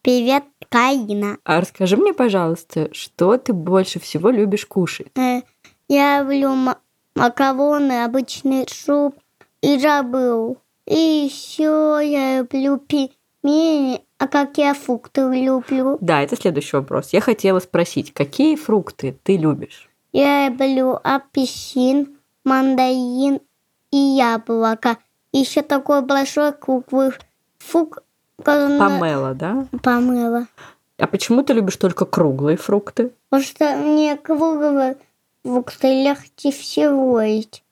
Привет, 0.00 0.44
Каина. 0.70 1.36
А 1.44 1.60
расскажи 1.60 1.98
мне, 1.98 2.14
пожалуйста, 2.14 2.88
что 2.92 3.36
ты 3.36 3.52
больше 3.52 4.00
всего 4.00 4.30
любишь 4.30 4.64
кушать? 4.64 5.08
Э, 5.18 5.42
я 5.88 6.22
люблю 6.22 6.54
макароны, 7.14 8.04
обычный 8.04 8.66
суп 8.68 9.16
и 9.62 9.78
забыл. 9.78 10.58
И 10.86 11.28
еще 11.28 12.00
я 12.02 12.38
люблю 12.38 12.78
пельмени, 12.78 14.02
а 14.18 14.28
какие 14.28 14.72
фрукты 14.72 15.22
люблю? 15.22 15.98
Да, 16.00 16.22
это 16.22 16.36
следующий 16.36 16.76
вопрос. 16.76 17.12
Я 17.12 17.20
хотела 17.20 17.58
спросить, 17.58 18.14
какие 18.14 18.56
фрукты 18.56 19.18
ты 19.22 19.36
любишь? 19.36 19.90
Я 20.12 20.48
люблю 20.48 20.98
апельсин, 21.02 22.16
мандарин 22.44 23.40
и 23.90 23.96
яблоко. 23.96 24.96
Еще 25.32 25.62
такой 25.62 26.02
большой 26.02 26.52
круглый 26.52 27.10
фрукт. 27.58 28.02
Помело, 28.42 29.34
да? 29.34 29.66
Помело. 29.82 30.46
А 30.98 31.06
почему 31.06 31.42
ты 31.42 31.52
любишь 31.52 31.76
только 31.76 32.06
круглые 32.06 32.56
фрукты? 32.56 33.12
Потому 33.28 33.46
что 33.46 33.76
мне 33.76 34.16
круглые 34.16 34.96
фрукты 35.44 35.88
легче 35.88 36.52
всего 36.52 37.20
есть. 37.20 37.62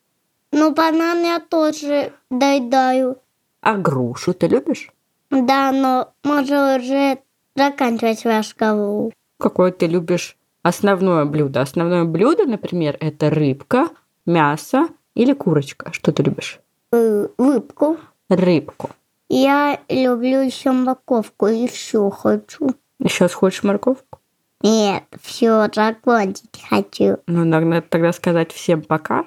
Ну, 0.54 0.70
банан 0.72 1.24
я 1.24 1.40
тоже 1.40 2.12
доедаю. 2.30 3.18
А 3.60 3.76
грушу 3.76 4.34
ты 4.34 4.46
любишь? 4.46 4.88
Да, 5.30 5.72
но 5.72 6.12
можно 6.22 6.76
уже 6.76 7.18
заканчивать 7.56 8.24
разговор. 8.24 9.12
Какое 9.38 9.72
ты 9.72 9.88
любишь 9.88 10.36
основное 10.62 11.24
блюдо? 11.24 11.60
Основное 11.60 12.04
блюдо, 12.04 12.46
например, 12.46 12.96
это 13.00 13.30
рыбка, 13.30 13.88
мясо 14.26 14.86
или 15.16 15.32
курочка. 15.32 15.92
Что 15.92 16.12
ты 16.12 16.22
любишь? 16.22 16.60
Э, 16.92 17.26
рыбку. 17.36 17.96
Рыбку. 18.28 18.90
Я 19.28 19.80
люблю 19.88 20.40
еще 20.40 20.70
морковку 20.70 21.48
и 21.48 21.66
все 21.66 22.10
хочу. 22.10 22.70
Еще 23.00 23.28
хочешь 23.28 23.64
морковку? 23.64 24.20
Нет, 24.62 25.02
все, 25.20 25.68
закончить 25.74 26.64
хочу. 26.70 27.18
Ну, 27.26 27.44
надо 27.44 27.82
тогда 27.82 28.12
сказать 28.12 28.52
всем 28.52 28.82
пока. 28.82 29.26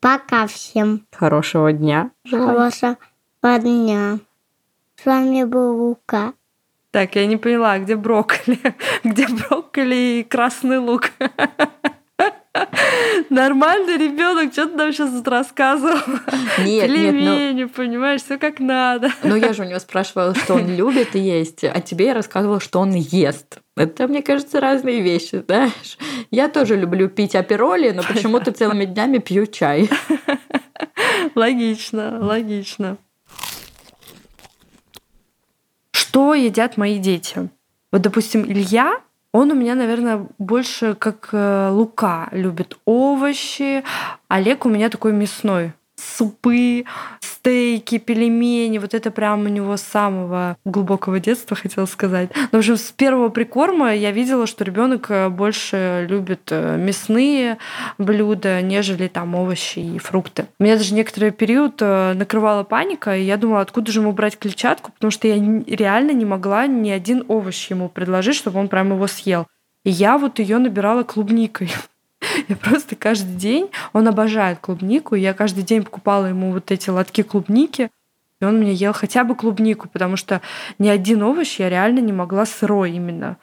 Пока 0.00 0.46
всем. 0.46 1.06
Хорошего 1.12 1.72
дня. 1.72 2.10
Хорошего 2.30 2.96
дня. 3.42 4.18
С 4.96 5.06
вами 5.06 5.44
был 5.44 5.76
Лука. 5.76 6.34
Так, 6.90 7.16
я 7.16 7.26
не 7.26 7.36
поняла, 7.36 7.78
где 7.78 7.96
брокколи? 7.96 8.58
Где 9.04 9.26
брокколи 9.28 10.20
и 10.20 10.24
красный 10.24 10.78
лук? 10.78 11.10
Нормальный 13.30 13.96
ребенок, 13.96 14.52
что 14.52 14.66
ты 14.66 14.76
нам 14.76 14.92
сейчас 14.92 15.10
тут 15.10 15.28
рассказывал? 15.28 15.98
Нет, 16.58 16.86
Пельмени, 16.86 17.52
нет, 17.52 17.56
ну... 17.56 17.68
понимаешь, 17.68 18.22
все 18.22 18.38
как 18.38 18.60
надо. 18.60 19.10
Ну, 19.22 19.36
я 19.36 19.52
же 19.52 19.62
у 19.62 19.66
него 19.66 19.78
спрашивала, 19.78 20.34
что 20.34 20.54
он 20.54 20.68
любит 20.76 21.14
есть, 21.14 21.64
а 21.64 21.80
тебе 21.80 22.06
я 22.06 22.14
рассказывала, 22.14 22.60
что 22.60 22.80
он 22.80 22.92
ест. 22.94 23.58
Это, 23.76 24.08
мне 24.08 24.22
кажется, 24.22 24.60
разные 24.60 25.02
вещи, 25.02 25.42
знаешь. 25.46 25.98
Я 26.30 26.48
тоже 26.48 26.76
люблю 26.76 27.08
пить 27.08 27.34
апероли, 27.34 27.90
но 27.90 28.02
почему-то 28.02 28.52
целыми 28.52 28.84
днями 28.84 29.18
пью 29.18 29.46
чай. 29.46 29.88
Логично, 31.34 32.18
логично. 32.20 32.96
Что 35.92 36.34
едят 36.34 36.76
мои 36.76 36.98
дети? 36.98 37.50
Вот, 37.92 38.02
допустим, 38.02 38.44
Илья 38.44 39.00
он 39.38 39.52
у 39.52 39.54
меня, 39.54 39.74
наверное, 39.74 40.26
больше 40.38 40.94
как 40.94 41.28
э, 41.32 41.68
Лука 41.70 42.28
любит 42.32 42.76
овощи. 42.84 43.84
Олег 44.26 44.66
у 44.66 44.68
меня 44.68 44.90
такой 44.90 45.12
мясной. 45.12 45.72
Супы, 45.98 46.84
стейки, 47.20 47.98
пельмени. 47.98 48.78
Вот 48.78 48.94
это 48.94 49.10
прям 49.10 49.44
у 49.46 49.48
него 49.48 49.76
с 49.76 49.82
самого 49.82 50.56
глубокого 50.64 51.18
детства, 51.18 51.56
хотела 51.56 51.86
сказать. 51.86 52.30
Но, 52.52 52.58
общем, 52.58 52.76
с 52.76 52.92
первого 52.92 53.30
прикорма 53.30 53.94
я 53.94 54.12
видела, 54.12 54.46
что 54.46 54.64
ребенок 54.64 55.10
э, 55.10 55.28
больше 55.28 56.06
любит 56.08 56.42
э, 56.50 56.76
мясные 56.76 57.58
блюда, 57.98 58.62
нежели 58.62 59.08
там 59.08 59.34
овощи 59.34 59.80
и 59.80 59.98
фрукты. 59.98 60.46
Меня 60.58 60.76
даже 60.76 60.94
некоторый 60.94 61.30
период 61.30 61.80
накрывала 61.80 62.64
паника, 62.64 63.16
и 63.16 63.22
я 63.22 63.36
думала, 63.36 63.60
откуда 63.60 63.90
же 63.90 64.00
ему 64.00 64.12
брать 64.12 64.38
клетчатку, 64.38 64.92
потому 64.92 65.10
что 65.10 65.26
я 65.28 65.34
реально 65.66 66.12
не 66.12 66.24
могла 66.24 66.66
ни 66.66 66.90
один 66.90 67.24
овощ 67.28 67.70
ему 67.70 67.88
предложить, 67.88 68.36
чтобы 68.36 68.60
он 68.60 68.68
прям 68.68 68.92
его 68.92 69.06
съел. 69.06 69.46
И 69.84 69.90
я 69.90 70.18
вот 70.18 70.38
ее 70.38 70.58
набирала 70.58 71.02
клубникой. 71.02 71.70
Я 72.46 72.56
просто 72.56 72.96
каждый 72.96 73.34
день, 73.34 73.70
он 73.92 74.06
обожает 74.06 74.58
клубнику, 74.60 75.14
и 75.14 75.20
я 75.20 75.34
каждый 75.34 75.64
день 75.64 75.82
покупала 75.82 76.26
ему 76.26 76.52
вот 76.52 76.70
эти 76.70 76.90
лотки 76.90 77.22
клубники, 77.22 77.90
и 78.40 78.44
он 78.44 78.58
мне 78.58 78.72
ел 78.72 78.92
хотя 78.92 79.24
бы 79.24 79.34
клубнику, 79.34 79.88
потому 79.88 80.16
что 80.16 80.40
ни 80.78 80.88
один 80.88 81.22
овощ 81.22 81.58
я 81.58 81.68
реально 81.68 81.98
не 81.98 82.12
могла 82.12 82.46
сырой 82.46 82.92
именно 82.92 83.36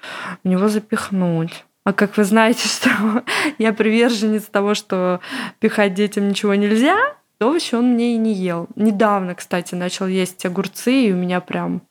в 0.44 0.48
него 0.48 0.70
запихнуть. 0.70 1.66
А 1.84 1.94
как 1.94 2.18
вы 2.18 2.24
знаете, 2.24 2.68
что 2.68 3.24
я 3.58 3.74
приверженец 3.74 4.44
того, 4.44 4.74
что 4.74 5.20
пихать 5.60 5.94
детям 5.94 6.30
ничего 6.30 6.56
нельзя, 6.56 6.96
овощи 7.42 7.76
он 7.76 7.94
мне 7.94 8.16
и 8.16 8.18
не 8.18 8.34
ел. 8.34 8.68
Недавно, 8.76 9.36
кстати, 9.36 9.76
начал 9.76 10.08
есть 10.08 10.46
огурцы, 10.46 11.08
и 11.08 11.12
у 11.12 11.16
меня 11.16 11.42
прям 11.42 11.82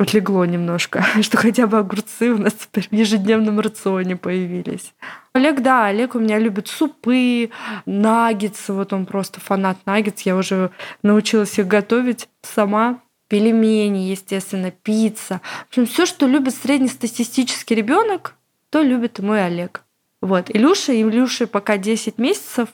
отлегло 0.00 0.44
немножко, 0.44 1.04
что 1.22 1.36
хотя 1.36 1.66
бы 1.66 1.78
огурцы 1.78 2.30
у 2.30 2.38
нас 2.38 2.54
теперь 2.54 2.88
в 2.88 2.92
ежедневном 2.92 3.60
рационе 3.60 4.16
появились. 4.16 4.94
Олег, 5.32 5.60
да, 5.60 5.86
Олег 5.86 6.14
у 6.14 6.18
меня 6.18 6.38
любит 6.38 6.68
супы, 6.68 7.50
наггетсы, 7.86 8.72
вот 8.72 8.92
он 8.92 9.06
просто 9.06 9.40
фанат 9.40 9.76
наггетс, 9.84 10.22
я 10.22 10.36
уже 10.36 10.70
научилась 11.02 11.58
их 11.58 11.66
готовить 11.66 12.28
сама. 12.42 13.00
Пельмени, 13.28 14.10
естественно, 14.10 14.72
пицца. 14.72 15.40
В 15.66 15.68
общем, 15.68 15.86
все, 15.86 16.04
что 16.04 16.26
любит 16.26 16.52
среднестатистический 16.52 17.76
ребенок, 17.76 18.34
то 18.70 18.82
любит 18.82 19.20
и 19.20 19.22
мой 19.22 19.46
Олег. 19.46 19.84
Вот. 20.20 20.50
Илюша, 20.50 21.00
Илюше 21.00 21.46
пока 21.46 21.76
10 21.76 22.18
месяцев. 22.18 22.70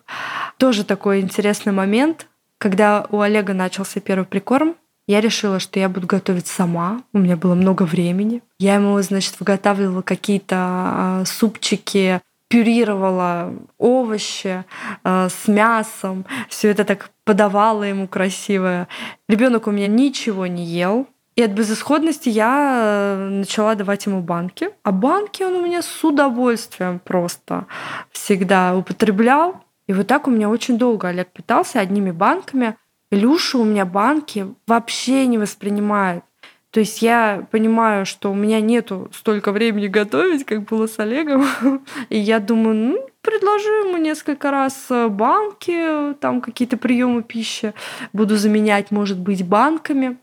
Тоже 0.57 0.85
такой 0.85 1.21
интересный 1.21 1.73
момент, 1.73 2.27
когда 2.57 3.07
у 3.11 3.21
Олега 3.21 3.53
начался 3.53 4.01
первый 4.01 4.25
прикорм, 4.25 4.77
я 5.07 5.21
решила, 5.21 5.61
что 5.61 5.79
я 5.79 5.89
буду 5.89 6.07
готовить 6.07 6.47
сама. 6.47 7.03
У 7.13 7.19
меня 7.19 7.37
было 7.37 7.55
много 7.55 7.85
времени. 7.85 8.43
Я 8.59 8.75
ему, 8.75 9.01
значит, 9.03 9.39
выготавливала 9.39 10.03
какие-то 10.03 10.57
а, 10.59 11.23
супчики, 11.27 12.21
пюрировала 12.49 13.53
овощи 13.79 14.65
э, 15.05 15.29
с 15.29 15.49
мясом, 15.49 16.25
все 16.49 16.69
это 16.71 16.85
так 16.85 17.11
подавала 17.25 17.83
ему 17.83 18.07
красиво. 18.07 18.89
Ребенок 19.29 19.67
у 19.67 19.73
меня 19.73 19.89
ничего 19.89 20.47
не 20.47 20.65
ел. 20.65 21.09
И 21.35 21.43
от 21.43 21.51
безысходности 21.51 22.31
я 22.31 23.17
э, 23.19 23.29
начала 23.29 23.75
давать 23.75 24.07
ему 24.07 24.23
банки. 24.23 24.71
А 24.85 24.93
банки 24.93 25.43
он 25.43 25.55
у 25.55 25.65
меня 25.65 25.83
с 25.83 26.05
удовольствием 26.05 26.99
просто 26.99 27.67
всегда 28.13 28.77
употреблял. 28.77 29.63
И 29.87 29.93
вот 29.93 30.07
так 30.07 30.27
у 30.27 30.31
меня 30.31 30.49
очень 30.49 30.79
долго 30.79 31.09
Олег 31.09 31.29
питался 31.29 31.81
одними 31.81 32.11
банками. 32.11 32.77
Илюша 33.11 33.59
у 33.59 33.65
меня 33.65 33.85
банки 33.85 34.47
вообще 34.67 35.27
не 35.27 35.39
воспринимает. 35.39 36.25
То 36.71 36.81
есть 36.81 37.01
я 37.01 37.47
понимаю, 37.51 38.05
что 38.05 38.31
у 38.31 38.35
меня 38.35 38.61
нету 38.61 39.09
столько 39.13 39.53
времени 39.53 39.87
готовить, 39.87 40.45
как 40.45 40.65
было 40.65 40.87
с 40.87 40.99
Олегом. 40.99 41.47
И 42.11 42.19
я 42.19 42.39
думаю, 42.39 42.75
ну, 42.75 43.09
предложу 43.23 43.87
ему 43.87 43.97
несколько 43.97 44.51
раз 44.51 44.87
э, 44.91 45.09
банки, 45.09 46.13
там 46.21 46.43
какие-то 46.43 46.77
приемы 46.77 47.23
пищи 47.23 47.73
буду 48.13 48.37
заменять, 48.37 48.91
может 48.91 49.19
быть, 49.19 49.47
банками. 49.47 50.19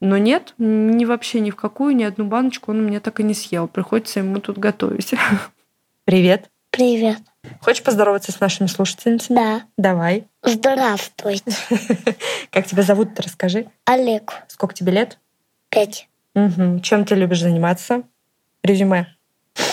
Но 0.00 0.18
нет, 0.18 0.52
ни 0.58 1.06
вообще 1.06 1.40
ни 1.40 1.50
в 1.50 1.56
какую, 1.56 1.96
ни 1.96 2.04
одну 2.04 2.26
баночку 2.26 2.72
он 2.72 2.80
у 2.80 2.82
меня 2.82 3.00
так 3.00 3.20
и 3.20 3.22
не 3.22 3.32
съел. 3.32 3.66
Приходится 3.66 4.20
ему 4.20 4.40
тут 4.40 4.58
готовить. 4.58 5.14
Привет. 6.04 6.50
Привет. 6.70 7.22
Хочешь 7.60 7.82
поздороваться 7.82 8.32
с 8.32 8.40
нашими 8.40 8.66
слушательницами? 8.66 9.36
Да. 9.36 9.62
Давай. 9.76 10.26
Здравствуйте. 10.42 11.52
Как 12.50 12.66
тебя 12.66 12.82
зовут-то, 12.82 13.22
расскажи. 13.22 13.66
Олег. 13.84 14.32
Сколько 14.48 14.74
тебе 14.74 14.92
лет? 14.92 15.18
Пять. 15.68 16.08
Угу. 16.34 16.80
Чем 16.80 17.04
ты 17.04 17.14
любишь 17.14 17.40
заниматься? 17.40 18.02
Резюме. 18.62 19.06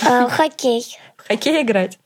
А, 0.08 0.28
хоккей. 0.30 0.98
В 1.18 1.28
хоккей 1.28 1.62
играть? 1.64 2.00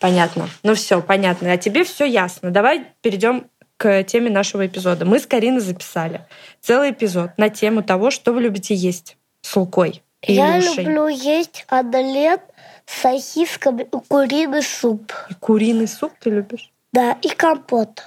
Понятно. 0.00 0.48
Ну 0.62 0.74
все, 0.74 1.00
понятно. 1.02 1.52
А 1.52 1.56
тебе 1.56 1.84
все 1.84 2.04
ясно. 2.04 2.50
Давай 2.50 2.86
перейдем 3.02 3.50
к 3.76 4.02
теме 4.04 4.30
нашего 4.30 4.66
эпизода. 4.66 5.04
Мы 5.04 5.18
с 5.18 5.26
Кариной 5.26 5.60
записали 5.60 6.22
целый 6.60 6.92
эпизод 6.92 7.32
на 7.36 7.50
тему 7.50 7.82
того, 7.82 8.10
что 8.10 8.32
вы 8.32 8.42
любите 8.42 8.74
есть 8.74 9.16
с 9.42 9.54
Лукой. 9.56 10.02
И 10.22 10.32
Я 10.34 10.58
Илюшей. 10.58 10.84
люблю 10.84 11.08
есть 11.08 11.66
омлет 11.68 12.40
с 12.86 13.00
сосисками 13.00 13.82
и 13.82 13.96
куриный 14.08 14.62
суп. 14.62 15.12
И 15.30 15.34
куриный 15.34 15.88
суп 15.88 16.12
ты 16.20 16.30
любишь? 16.30 16.70
Да, 16.92 17.18
и 17.22 17.28
компот. 17.28 18.04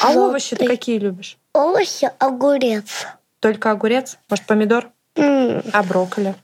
А 0.00 0.12
овощи 0.12 0.56
ты 0.56 0.66
какие 0.66 0.98
любишь? 0.98 1.36
Овощи, 1.52 2.10
огурец. 2.18 3.06
Только 3.40 3.70
огурец? 3.70 4.18
Может, 4.30 4.46
помидор? 4.46 4.90
А 5.16 5.82
брокколи? 5.82 6.34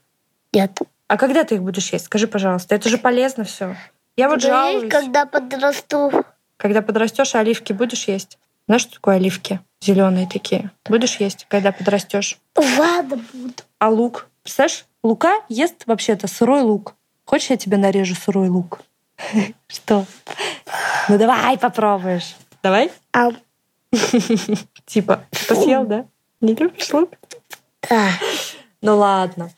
Нет. 0.52 0.78
А 1.06 1.16
когда 1.16 1.44
ты 1.44 1.54
их 1.56 1.62
будешь 1.62 1.92
есть? 1.92 2.06
Скажи, 2.06 2.26
пожалуйста. 2.28 2.74
Это 2.74 2.88
же 2.88 2.98
полезно 2.98 3.44
все. 3.44 3.76
Я 4.16 4.28
вот 4.28 4.42
жалуюсь. 4.42 4.90
когда 4.90 5.24
подрасту. 5.24 6.24
Когда 6.56 6.82
подрастешь, 6.82 7.34
оливки 7.34 7.72
будешь 7.72 8.08
есть? 8.08 8.38
Знаешь, 8.66 8.82
что 8.82 8.94
такое 8.94 9.16
оливки? 9.16 9.60
Зеленые 9.80 10.28
такие. 10.30 10.70
Будешь 10.86 11.16
есть, 11.16 11.46
когда 11.48 11.72
подрастешь? 11.72 12.38
Ладно, 12.56 13.24
буду. 13.32 13.54
А 13.78 13.88
лук? 13.88 14.28
Представляешь, 14.42 14.84
лука 15.02 15.40
ест 15.48 15.84
вообще-то 15.86 16.26
сырой 16.26 16.62
лук. 16.62 16.94
Хочешь, 17.28 17.50
я 17.50 17.58
тебе 17.58 17.76
нарежу 17.76 18.14
сырой 18.14 18.48
лук? 18.48 18.80
Что? 19.68 20.06
Ну 21.10 21.18
давай 21.18 21.58
попробуешь. 21.58 22.34
Давай? 22.62 22.90
А, 23.12 23.28
Типа, 24.86 25.24
посъел, 25.46 25.84
да? 25.84 26.06
Не 26.40 26.54
любишь 26.54 26.90
лук? 26.90 27.10
да. 27.90 28.08
Ну 28.80 28.96
ладно. 28.96 29.50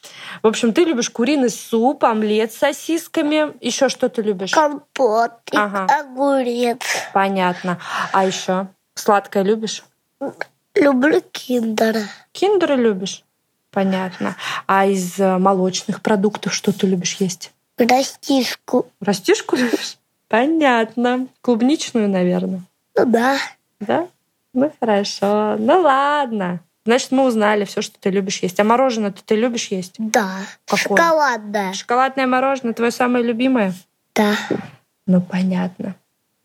В 0.43 0.49
общем, 0.49 0.73
ты 0.73 0.83
любишь 0.83 1.11
куриный 1.11 1.51
суп, 1.51 2.03
омлет 2.05 2.53
с 2.53 2.57
сосисками. 2.57 3.53
Еще 3.65 3.89
что 3.89 4.09
ты 4.09 4.23
любишь? 4.23 4.51
Компот, 4.51 5.33
и 5.53 5.57
Ага. 5.57 5.87
огурец. 6.01 6.81
Понятно. 7.13 7.79
А 8.13 8.25
еще 8.25 8.67
сладкое 8.95 9.45
любишь? 9.45 9.85
Люблю 10.75 11.21
киндера. 11.21 12.03
Киндеры 12.33 12.75
любишь? 12.75 13.23
Понятно. 13.71 14.35
А 14.67 14.87
из 14.87 15.21
э, 15.21 15.39
молочных 15.39 16.01
продуктов 16.03 16.53
что 16.53 16.73
ты 16.73 16.89
любишь 16.89 17.17
есть? 17.21 17.53
Растишку. 17.87 18.87
Растишку 19.01 19.57
любишь? 19.57 19.97
Понятно. 20.29 21.27
Клубничную, 21.41 22.09
наверное. 22.09 22.63
Ну 22.97 23.07
да. 23.07 23.39
Да? 23.81 24.09
Ну 24.53 24.73
хорошо. 24.81 25.57
Ну 25.59 25.81
ладно. 25.81 26.61
Значит, 26.87 27.11
мы 27.11 27.25
узнали 27.25 27.65
все, 27.65 27.83
что 27.83 27.99
ты 28.01 28.11
любишь 28.11 28.43
есть. 28.43 28.59
А 28.59 28.65
мороженое 28.65 29.13
ты 29.13 29.37
любишь 29.37 29.69
есть? 29.69 29.95
Да. 29.99 30.39
Какое? 30.67 30.97
Шоколадное. 30.97 31.73
Шоколадное 31.73 32.27
мороженое 32.27 32.75
твое 32.75 32.91
самое 32.91 33.25
любимое? 33.25 33.75
Да. 34.15 34.35
Ну 35.07 35.21
понятно. 35.21 35.95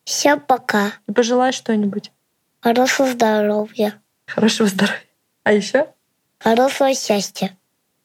Всем 0.03 0.39
пока. 0.39 0.91
Ты 1.07 1.13
пожелаешь 1.13 1.55
что-нибудь? 1.55 2.11
Хорошего 2.59 3.09
здоровья. 3.09 3.99
Хорошего 4.27 4.67
здоровья. 4.67 4.99
А 5.43 5.53
еще? 5.53 5.87
Хорошего 6.39 6.93
счастья. 6.93 7.55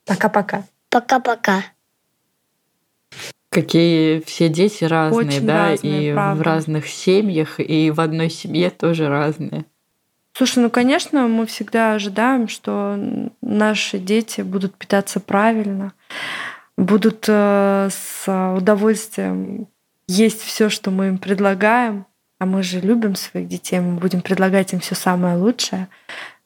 Пока-пока. 0.06 0.64
Пока-пока. 0.88 1.62
Какие 3.50 4.20
все 4.20 4.48
дети 4.48 4.84
разные, 4.84 5.26
Очень 5.26 5.46
да, 5.46 5.70
разные, 5.70 6.10
и 6.10 6.12
правда. 6.14 6.38
в 6.40 6.46
разных 6.46 6.86
семьях, 6.88 7.58
и 7.58 7.90
в 7.90 8.00
одной 8.00 8.30
семье 8.30 8.70
тоже 8.70 9.08
разные. 9.08 9.64
Слушай, 10.34 10.60
ну, 10.60 10.70
конечно, 10.70 11.26
мы 11.26 11.46
всегда 11.46 11.94
ожидаем, 11.94 12.46
что 12.46 12.96
наши 13.42 13.98
дети 13.98 14.42
будут 14.42 14.76
питаться 14.76 15.18
правильно, 15.18 15.92
будут 16.76 17.24
э, 17.28 17.88
с 17.90 18.54
удовольствием 18.56 19.66
есть 20.10 20.42
все, 20.42 20.68
что 20.68 20.90
мы 20.90 21.06
им 21.06 21.18
предлагаем. 21.18 22.04
А 22.40 22.46
мы 22.46 22.62
же 22.62 22.80
любим 22.80 23.14
своих 23.14 23.46
детей, 23.48 23.80
мы 23.80 23.98
будем 23.98 24.22
предлагать 24.22 24.72
им 24.72 24.80
все 24.80 24.94
самое 24.94 25.36
лучшее. 25.36 25.88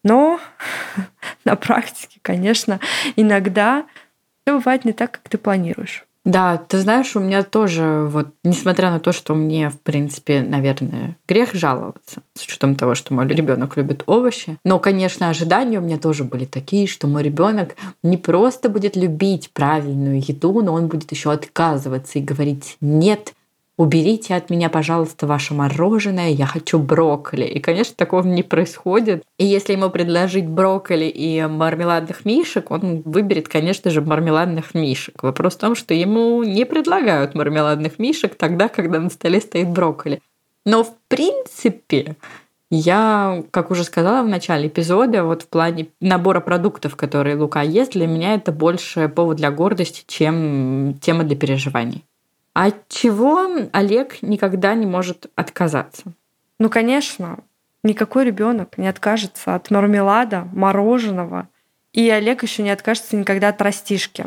Но 0.03 0.39
на 1.45 1.57
практике, 1.57 2.19
конечно, 2.21 2.81
иногда 3.17 3.87
все 4.43 4.59
бывает 4.59 4.85
не 4.85 4.93
так, 4.93 5.13
как 5.13 5.29
ты 5.29 5.39
планируешь. 5.39 6.05
Да, 6.25 6.57
ты 6.57 6.79
знаешь, 6.79 7.15
у 7.17 7.21
меня 7.21 7.43
тоже, 7.43 8.07
вот, 8.11 8.29
несмотря 8.45 8.91
на 8.91 8.99
то, 8.99 9.13
что 9.13 9.35
мне, 9.35 9.69
в 9.69 9.79
принципе, 9.79 10.41
наверное, 10.41 11.19
грех 11.29 11.53
жаловаться, 11.53 12.23
с 12.35 12.45
учетом 12.45 12.77
того, 12.77 12.95
что 12.95 13.13
мой 13.13 13.29
ребенок 13.29 13.77
любит 13.77 14.05
овощи. 14.07 14.57
Но, 14.65 14.79
конечно, 14.79 15.29
ожидания 15.29 15.79
у 15.79 15.83
меня 15.83 15.99
тоже 15.99 16.25
были 16.25 16.47
такие, 16.47 16.87
что 16.87 17.07
мой 17.07 17.23
ребенок 17.23 17.77
не 18.03 18.17
просто 18.17 18.71
будет 18.71 18.97
любить 18.97 19.51
правильную 19.51 20.19
еду, 20.19 20.63
но 20.63 20.73
он 20.73 20.87
будет 20.89 21.13
еще 21.13 21.31
отказываться 21.31 22.19
и 22.19 22.23
говорить 22.23 22.79
нет. 22.81 23.35
Уберите 23.77 24.37
от 24.37 24.51
меня, 24.51 24.71
пожалуйста, 24.71 25.27
ваше 25.27 25.53
мороженое, 25.53 26.31
я 26.31 26.47
хочу 26.47 26.79
брокколи. 26.79 27.45
И, 27.45 27.59
конечно, 27.59 27.95
такого 27.97 28.25
не 28.25 28.45
происходит. 28.45 29.25
И 29.37 29.45
если 29.45 29.73
ему 29.73 29.91
предложить 29.91 30.47
брокколи 30.47 31.07
и 31.07 31.45
мармеладных 31.45 32.25
мишек, 32.25 32.71
он 32.71 33.03
выберет, 33.05 33.49
конечно 33.49 33.91
же, 33.91 34.01
мармеладных 34.01 34.75
мишек. 34.75 35.25
Вопрос 35.25 35.55
в 35.55 35.59
том, 35.59 35.75
что 35.75 35.93
ему 35.93 36.45
не 36.45 36.65
предлагают 36.65 37.35
мармеладных 37.35 37.99
мишек 37.99 38.37
тогда, 38.37 38.69
когда 38.69 39.01
на 39.01 39.11
столе 39.11 39.41
стоит 39.41 39.69
брокколи. 39.69 40.21
Но, 40.65 40.85
в 40.85 40.95
принципе, 41.09 42.15
я, 42.71 43.43
как 43.51 43.73
уже 43.73 43.83
сказала 43.83 44.25
в 44.25 44.29
начале 44.29 44.69
эпизода, 44.69 45.25
вот 45.25 45.43
в 45.43 45.49
плане 45.49 45.89
набора 46.01 46.39
продуктов, 46.39 46.95
которые 46.95 47.37
Лука 47.37 47.63
ест, 47.63 47.93
для 47.93 48.07
меня 48.07 48.35
это 48.35 48.53
больше 48.53 49.09
повод 49.09 49.37
для 49.37 49.51
гордости, 49.51 50.05
чем 50.07 50.95
тема 51.01 51.25
для 51.25 51.37
переживаний. 51.37 52.05
От 52.55 52.89
чего 52.89 53.49
Олег 53.73 54.23
никогда 54.23 54.75
не 54.75 54.87
может 54.87 55.27
отказаться? 55.35 56.05
Ну, 56.61 56.71
конечно, 56.71 57.41
никакой 57.83 58.25
ребенок 58.25 58.79
не 58.79 58.87
откажется 58.87 59.57
от 59.57 59.73
мармелада, 59.73 60.49
мороженого. 60.53 61.49
И 61.93 62.09
Олег 62.09 62.45
еще 62.45 62.63
не 62.63 62.71
откажется 62.71 63.17
никогда 63.17 63.49
от 63.49 63.61
растишки. 63.61 64.27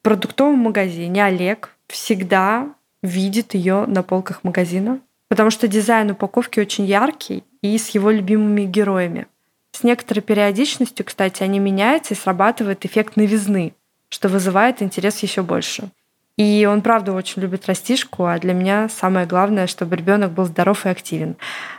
В 0.00 0.02
продуктовом 0.02 0.58
магазине 0.58 1.24
Олег 1.24 1.74
всегда 1.88 2.74
видит 3.02 3.54
ее 3.54 3.86
на 3.86 4.02
полках 4.02 4.44
магазина, 4.44 5.00
потому 5.28 5.48
что 5.48 5.66
дизайн 5.66 6.10
упаковки 6.10 6.60
очень 6.60 6.84
яркий 6.84 7.42
и 7.62 7.78
с 7.78 7.88
его 7.90 8.10
любимыми 8.10 8.62
героями. 8.62 9.28
С 9.70 9.82
некоторой 9.82 10.22
периодичностью, 10.22 11.06
кстати, 11.06 11.42
они 11.42 11.58
меняются 11.58 12.12
и 12.12 12.18
срабатывает 12.18 12.84
эффект 12.84 13.16
новизны, 13.16 13.72
что 14.10 14.28
вызывает 14.28 14.82
интерес 14.82 15.20
еще 15.20 15.40
больше. 15.40 15.90
И 16.38 16.66
он, 16.70 16.80
правда, 16.80 17.12
очень 17.12 17.42
любит 17.42 17.66
растишку, 17.66 18.24
а 18.24 18.38
для 18.38 18.54
меня 18.54 18.88
самое 18.88 19.26
главное, 19.26 19.66
чтобы 19.66 19.96
ребенок 19.96 20.32
был 20.32 20.46
здоров 20.46 20.86
и 20.86 20.88
активен. 20.88 21.36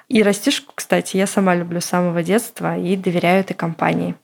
И 0.09 0.21
растишку, 0.21 0.73
кстати, 0.75 1.17
я 1.17 1.25
сама 1.25 1.55
люблю 1.55 1.81
с 1.81 1.85
самого 1.85 2.21
детства 2.21 2.77
и 2.77 2.95
доверяю 2.95 3.39
этой 3.39 3.55
компании. 3.55 4.15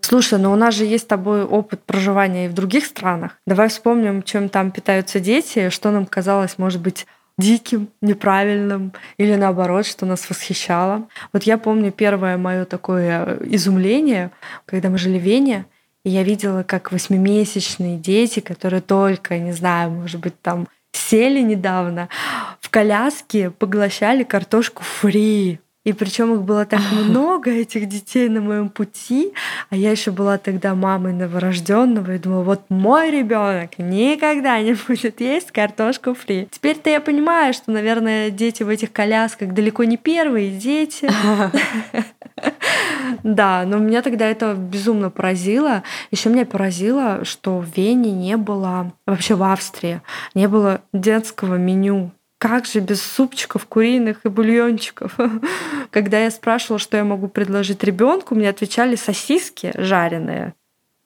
Слушай, 0.00 0.38
ну 0.38 0.52
у 0.52 0.56
нас 0.56 0.72
же 0.72 0.84
есть 0.84 1.04
с 1.04 1.08
тобой 1.08 1.44
опыт 1.44 1.82
проживания 1.82 2.46
и 2.46 2.48
в 2.48 2.54
других 2.54 2.86
странах. 2.86 3.32
Давай 3.44 3.68
вспомним, 3.68 4.22
чем 4.22 4.48
там 4.48 4.70
питаются 4.70 5.18
дети, 5.18 5.68
что 5.68 5.90
нам 5.90 6.06
казалось, 6.06 6.58
может 6.58 6.80
быть, 6.80 7.06
диким, 7.38 7.88
неправильным 8.00 8.92
или 9.18 9.34
наоборот, 9.34 9.86
что 9.86 10.06
нас 10.06 10.28
восхищало. 10.28 11.08
Вот 11.32 11.42
я 11.42 11.58
помню 11.58 11.92
первое 11.92 12.36
мое 12.38 12.64
такое 12.64 13.38
изумление, 13.42 14.30
когда 14.64 14.88
мы 14.88 14.98
жили 14.98 15.18
в 15.18 15.22
Вене, 15.22 15.66
и 16.04 16.10
я 16.10 16.22
видела, 16.22 16.62
как 16.62 16.92
восьмимесячные 16.92 17.98
дети, 17.98 18.40
которые 18.40 18.80
только, 18.80 19.38
не 19.38 19.52
знаю, 19.52 19.90
может 19.90 20.20
быть, 20.20 20.40
там 20.40 20.68
сели 20.92 21.40
недавно, 21.40 22.08
в 22.60 22.70
коляске 22.70 23.50
поглощали 23.50 24.22
картошку 24.22 24.82
фри. 24.82 25.60
И 25.86 25.92
причем 25.92 26.34
их 26.34 26.42
было 26.42 26.66
так 26.66 26.80
много, 26.92 27.52
этих 27.52 27.88
детей 27.88 28.28
на 28.28 28.40
моем 28.40 28.68
пути. 28.70 29.32
А 29.70 29.76
я 29.76 29.92
еще 29.92 30.10
была 30.10 30.36
тогда 30.36 30.74
мамой 30.74 31.12
новорожденного 31.12 32.16
и 32.16 32.18
думала, 32.18 32.42
вот 32.42 32.62
мой 32.68 33.12
ребенок 33.12 33.78
никогда 33.78 34.60
не 34.60 34.74
будет 34.74 35.20
есть 35.20 35.52
картошку 35.52 36.14
фри. 36.14 36.48
Теперь-то 36.50 36.90
я 36.90 37.00
понимаю, 37.00 37.54
что, 37.54 37.70
наверное, 37.70 38.30
дети 38.30 38.64
в 38.64 38.68
этих 38.68 38.90
колясках 38.90 39.54
далеко 39.54 39.84
не 39.84 39.96
первые 39.96 40.50
дети. 40.50 41.08
Да, 43.22 43.64
но 43.66 43.78
меня 43.78 44.02
тогда 44.02 44.26
это 44.26 44.54
безумно 44.54 45.08
поразило. 45.10 45.82
Еще 46.10 46.28
меня 46.28 46.44
поразило, 46.44 47.24
что 47.24 47.58
в 47.58 47.76
Вене 47.76 48.12
не 48.12 48.36
было, 48.36 48.92
вообще 49.06 49.34
в 49.34 49.42
Австрии, 49.42 50.02
не 50.34 50.46
было 50.46 50.82
детского 50.92 51.54
меню. 51.54 52.10
Как 52.38 52.66
же 52.66 52.80
без 52.80 53.02
супчиков 53.02 53.66
куриных 53.66 54.20
и 54.24 54.28
бульончиков? 54.28 55.16
Когда 55.90 56.18
я 56.20 56.30
спрашивала, 56.30 56.78
что 56.78 56.96
я 56.96 57.04
могу 57.04 57.28
предложить 57.28 57.82
ребенку, 57.82 58.34
мне 58.34 58.50
отвечали 58.50 58.94
сосиски 58.96 59.72
жареные. 59.74 60.54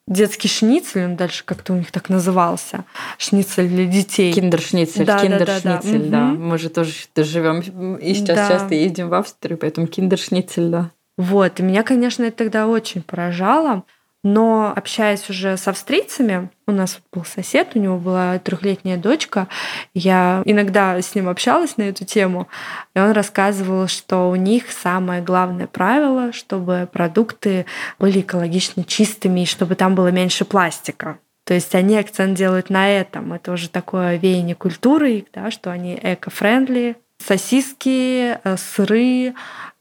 Детский 0.07 0.49
шницель, 0.49 1.05
он 1.05 1.15
дальше 1.15 1.45
как-то 1.45 1.71
у 1.73 1.77
них 1.77 1.91
так 1.91 2.09
назывался. 2.09 2.83
Шницель 3.17 3.67
для 3.69 3.85
детей. 3.85 4.33
Киндершницель, 4.33 5.05
Да, 5.05 5.19
да, 5.21 5.29
да, 5.29 5.29
да. 5.29 5.45
киндершницель, 5.45 6.09
да. 6.09 6.25
Мгм. 6.25 6.49
Мы 6.49 6.57
же 6.57 6.69
тоже 6.69 6.91
живем 7.15 7.95
и 7.95 8.13
сейчас 8.13 8.35
Да. 8.35 8.47
часто 8.49 8.75
ездим 8.75 9.07
в 9.07 9.13
Австрию, 9.13 9.57
поэтому 9.57 9.87
киндершницель, 9.87 10.67
да. 10.69 10.91
Вот, 11.17 11.59
и 11.59 11.63
меня, 11.63 11.83
конечно, 11.83 12.23
это 12.23 12.37
тогда 12.37 12.67
очень 12.67 13.03
поражало. 13.03 13.83
Но 14.23 14.71
общаясь 14.75 15.27
уже 15.31 15.57
с 15.57 15.67
австрийцами, 15.67 16.49
у 16.67 16.71
нас 16.71 16.99
был 17.11 17.25
сосед, 17.25 17.69
у 17.73 17.79
него 17.79 17.97
была 17.97 18.37
трехлетняя 18.37 18.97
дочка, 18.97 19.47
я 19.95 20.43
иногда 20.45 21.01
с 21.01 21.15
ним 21.15 21.27
общалась 21.27 21.77
на 21.77 21.83
эту 21.83 22.05
тему, 22.05 22.47
и 22.95 22.99
он 22.99 23.11
рассказывал, 23.11 23.87
что 23.87 24.29
у 24.29 24.35
них 24.35 24.71
самое 24.71 25.23
главное 25.23 25.65
правило, 25.65 26.31
чтобы 26.33 26.87
продукты 26.91 27.65
были 27.97 28.21
экологично 28.21 28.83
чистыми 28.83 29.41
и 29.41 29.45
чтобы 29.47 29.73
там 29.73 29.95
было 29.95 30.09
меньше 30.09 30.45
пластика. 30.45 31.17
То 31.43 31.55
есть 31.55 31.73
они 31.73 31.97
акцент 31.97 32.37
делают 32.37 32.69
на 32.69 32.89
этом. 32.89 33.33
Это 33.33 33.51
уже 33.51 33.69
такое 33.69 34.17
веяние 34.17 34.55
культуры, 34.55 35.25
да, 35.33 35.49
что 35.49 35.71
они 35.71 35.99
эко-френдли. 36.01 36.95
Сосиски, 37.25 38.39
э, 38.43 38.57
сыры, 38.57 39.33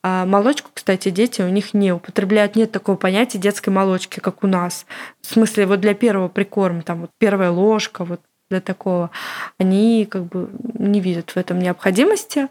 а 0.03 0.25
молочку, 0.25 0.71
кстати, 0.73 1.11
дети 1.11 1.43
у 1.43 1.49
них 1.49 1.75
не 1.75 1.93
употребляют. 1.93 2.57
Нет 2.57 2.73
такого 2.73 2.97
понятия 2.97 3.39
детской 3.39 3.71
молочки, 3.71 4.21
как 4.21 4.43
у 4.45 4.47
нас. 4.47 4.87
В 5.21 5.27
смысле, 5.27 5.67
вот 5.67 5.81
для 5.81 5.95
первого 5.95 6.29
прикорма, 6.29 6.83
там 6.83 7.03
вот 7.03 7.11
первая 7.19 7.51
ложка, 7.51 8.05
вот 8.05 8.21
для 8.51 8.61
такого, 8.61 9.11
они 9.59 10.07
как 10.11 10.25
бы 10.25 10.51
не 10.75 11.01
видят 11.01 11.31
в 11.31 11.37
этом 11.37 11.59
необходимости, 11.59 12.49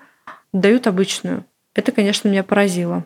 дают 0.53 0.87
обычную. 0.87 1.45
Это, 1.73 1.91
конечно, 1.91 2.29
меня 2.29 2.43
поразило. 2.43 3.05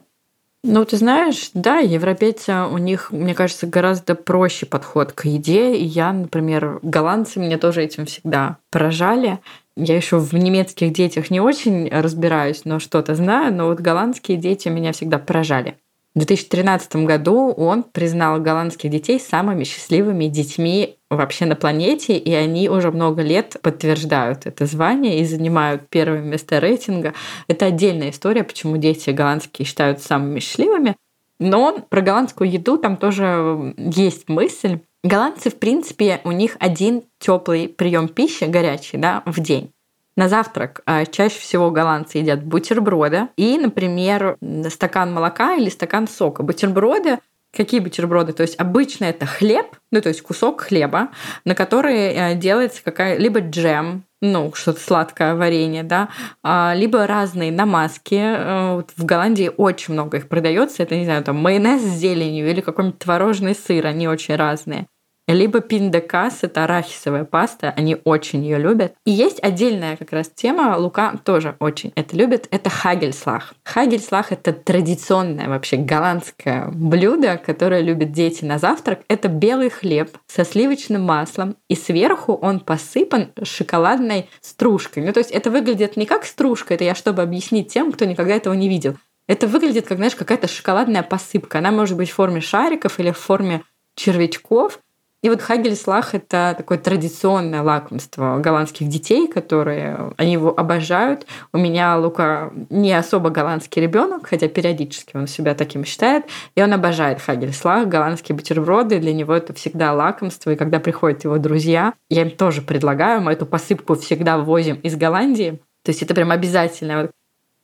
Ну, 0.66 0.86
ты 0.86 0.96
знаешь, 0.96 1.50
да, 1.54 1.80
европейцы, 1.80 2.54
у 2.72 2.78
них, 2.78 3.12
мне 3.12 3.36
кажется, 3.36 3.68
гораздо 3.68 4.16
проще 4.16 4.66
подход 4.66 5.12
к 5.12 5.26
еде. 5.26 5.76
И 5.76 5.84
я, 5.84 6.14
например, 6.14 6.80
голландцы 6.82 7.40
меня 7.40 7.58
тоже 7.58 7.84
этим 7.84 8.06
всегда 8.06 8.58
поражали. 8.72 9.40
Я 9.76 9.96
еще 9.96 10.20
в 10.20 10.34
немецких 10.34 10.94
детях 10.94 11.32
не 11.32 11.40
очень 11.40 11.90
разбираюсь, 11.90 12.64
но 12.66 12.80
что-то 12.80 13.16
знаю. 13.16 13.54
Но 13.54 13.68
вот 13.68 13.80
голландские 13.80 14.38
дети 14.38 14.68
меня 14.70 14.92
всегда 14.92 15.18
поражали. 15.18 15.78
В 16.16 16.20
2013 16.20 16.98
году 17.08 17.52
он 17.52 17.82
признал 17.82 18.40
голландских 18.40 18.92
детей 18.92 19.20
самыми 19.20 19.64
счастливыми 19.64 20.26
детьми 20.26 20.98
вообще 21.10 21.46
на 21.46 21.56
планете, 21.56 22.18
и 22.18 22.32
они 22.34 22.70
уже 22.70 22.92
много 22.92 23.24
лет 23.24 23.58
подтверждают 23.64 24.46
это 24.46 24.68
звание 24.68 25.20
и 25.20 25.26
занимают 25.26 25.90
первое 25.90 26.22
место 26.22 26.60
рейтинга. 26.60 27.16
Это 27.48 27.66
отдельная 27.66 28.12
история, 28.12 28.44
почему 28.44 28.78
дети 28.78 29.10
голландские 29.10 29.66
считают 29.66 30.04
самыми 30.04 30.40
счастливыми. 30.40 30.96
Но 31.44 31.78
про 31.90 32.02
голландскую 32.02 32.50
еду 32.50 32.78
там 32.78 32.98
тоже 32.98 33.74
есть 33.78 34.30
мысль. 34.30 34.80
Голландцы, 35.04 35.50
в 35.50 35.56
принципе, 35.56 36.22
у 36.24 36.32
них 36.32 36.56
один 36.60 37.04
теплый 37.20 37.68
прием 37.68 38.08
пищи, 38.08 38.46
горячий, 38.46 38.98
да, 38.98 39.24
в 39.26 39.42
день. 39.42 39.72
На 40.16 40.30
завтрак 40.30 40.82
а, 40.86 41.06
чаще 41.06 41.40
всего 41.40 41.72
голландцы 41.72 42.20
едят 42.20 42.44
бутерброды 42.44 43.28
и, 43.36 43.58
например, 43.58 44.38
стакан 44.70 45.12
молока 45.12 45.56
или 45.56 45.70
стакан 45.70 46.08
сока. 46.08 46.44
Бутерброды 46.44 47.20
Какие 47.56 47.82
бутерброды? 47.82 48.34
То 48.34 48.42
есть 48.42 48.60
обычно 48.60 49.06
это 49.06 49.28
хлеб, 49.28 49.68
ну 49.92 50.02
то 50.02 50.10
есть 50.10 50.24
кусок 50.24 50.62
хлеба, 50.62 51.10
на 51.46 51.54
который 51.54 52.08
э, 52.08 52.36
делается 52.36 52.84
какая 52.84 53.16
либо 53.18 53.42
джем, 53.42 54.06
ну 54.24 54.54
что-то 54.56 54.80
сладкое 54.80 55.36
варенье, 55.36 55.84
да, 55.84 56.10
а, 56.42 56.74
либо 56.76 57.06
разные 57.06 57.52
намазки. 57.52 58.16
Э, 58.16 58.76
вот 58.76 58.92
в 58.96 59.06
Голландии 59.06 59.52
очень 59.56 59.94
много 59.94 60.18
их 60.18 60.30
продается. 60.30 60.82
Это 60.82 60.96
не 60.96 61.06
знаю, 61.06 61.24
там 61.24 61.36
майонез 61.36 61.82
с 61.82 61.98
зеленью 61.98 62.50
или 62.50 62.62
какой-нибудь 62.62 63.00
творожный 63.00 63.54
сыр, 63.54 63.86
они 63.86 64.08
очень 64.08 64.36
разные. 64.36 64.88
Либо 65.28 65.62
пиндекас, 65.62 66.40
это 66.42 66.66
арахисовая 66.66 67.24
паста, 67.24 67.74
они 67.78 67.98
очень 68.04 68.44
ее 68.44 68.58
любят. 68.58 68.94
И 69.06 69.12
есть 69.12 69.42
отдельная 69.42 69.96
как 69.96 70.12
раз 70.12 70.30
тема, 70.34 70.76
Лука 70.78 71.14
тоже 71.24 71.56
очень 71.60 71.94
это 71.96 72.18
любит, 72.18 72.48
это 72.52 72.70
хагельслах. 72.70 73.54
Хагельслах— 73.64 74.32
это 74.34 74.52
традиционное 74.52 75.48
вообще 75.48 75.78
голландское 75.78 76.68
блюдо, 76.74 77.38
которое 77.38 77.82
любят 77.82 78.12
дети 78.12 78.44
на 78.44 78.60
завтрак. 78.60 79.00
Это 79.08 79.30
белый 79.30 79.70
хлеб 79.70 80.10
со 80.28 80.44
сливочным 80.44 81.04
маслом, 81.04 81.56
и 81.70 81.76
сверху 81.76 82.34
он 82.34 82.60
посыпан 82.60 83.32
шоколадной 83.42 84.30
стружкой. 84.42 85.04
Ну, 85.04 85.14
то 85.14 85.20
есть 85.20 85.32
это 85.32 85.50
выглядит 85.50 85.96
не 85.96 86.06
как 86.06 86.26
стружка, 86.26 86.74
это 86.74 86.84
я 86.84 86.96
чтобы 86.96 87.22
объяснить 87.22 87.72
тем, 87.72 87.94
кто 87.94 88.04
никогда 88.04 88.36
этого 88.36 88.54
не 88.54 88.68
видел. 88.68 88.98
Это 89.28 89.48
выглядит 89.48 89.88
как, 89.88 89.98
знаешь, 89.98 90.16
какая-то 90.16 90.50
шоколадная 90.50 91.02
посыпка. 91.02 91.60
Она 91.60 91.72
может 91.72 91.96
быть 91.96 92.10
в 92.10 92.14
форме 92.14 92.42
шариков 92.42 93.00
или 93.00 93.12
в 93.12 93.18
форме 93.18 93.64
червячков. 93.96 94.80
И 95.24 95.30
вот 95.30 95.42
Хагельслах— 95.42 96.14
это 96.16 96.54
такое 96.58 96.78
традиционное 96.78 97.62
лакомство 97.62 98.40
голландских 98.40 98.90
детей, 98.90 99.30
которые 99.30 100.14
они 100.18 100.34
его 100.34 100.54
обожают. 100.56 101.26
У 101.54 101.58
меня 101.58 101.98
Лука 101.98 102.52
не 102.70 102.92
особо 102.92 103.30
голландский 103.30 103.82
ребенок, 103.82 104.28
хотя 104.28 104.50
периодически 104.50 105.16
он 105.16 105.28
себя 105.28 105.56
таким 105.56 105.86
считает, 105.86 106.26
и 106.56 106.62
он 106.62 106.74
обожает 106.74 107.22
Хагельслах, 107.22 107.88
голландские 107.88 108.36
бутерброды. 108.36 109.00
Для 109.00 109.14
него 109.14 109.34
это 109.34 109.54
всегда 109.54 109.94
лакомство, 109.94 110.52
и 110.52 110.58
когда 110.58 110.82
приходят 110.82 111.24
его 111.24 111.38
друзья, 111.38 111.94
я 112.10 112.24
им 112.24 112.30
тоже 112.30 112.62
предлагаю, 112.62 113.22
мы 113.22 113.32
эту 113.32 113.46
посыпку 113.46 113.96
всегда 113.96 114.38
возим 114.38 114.76
из 114.84 114.98
Голландии. 114.98 115.62
То 115.86 115.92
есть 115.92 116.04
это 116.04 116.14
прям 116.14 116.32
обязательно. 116.32 117.10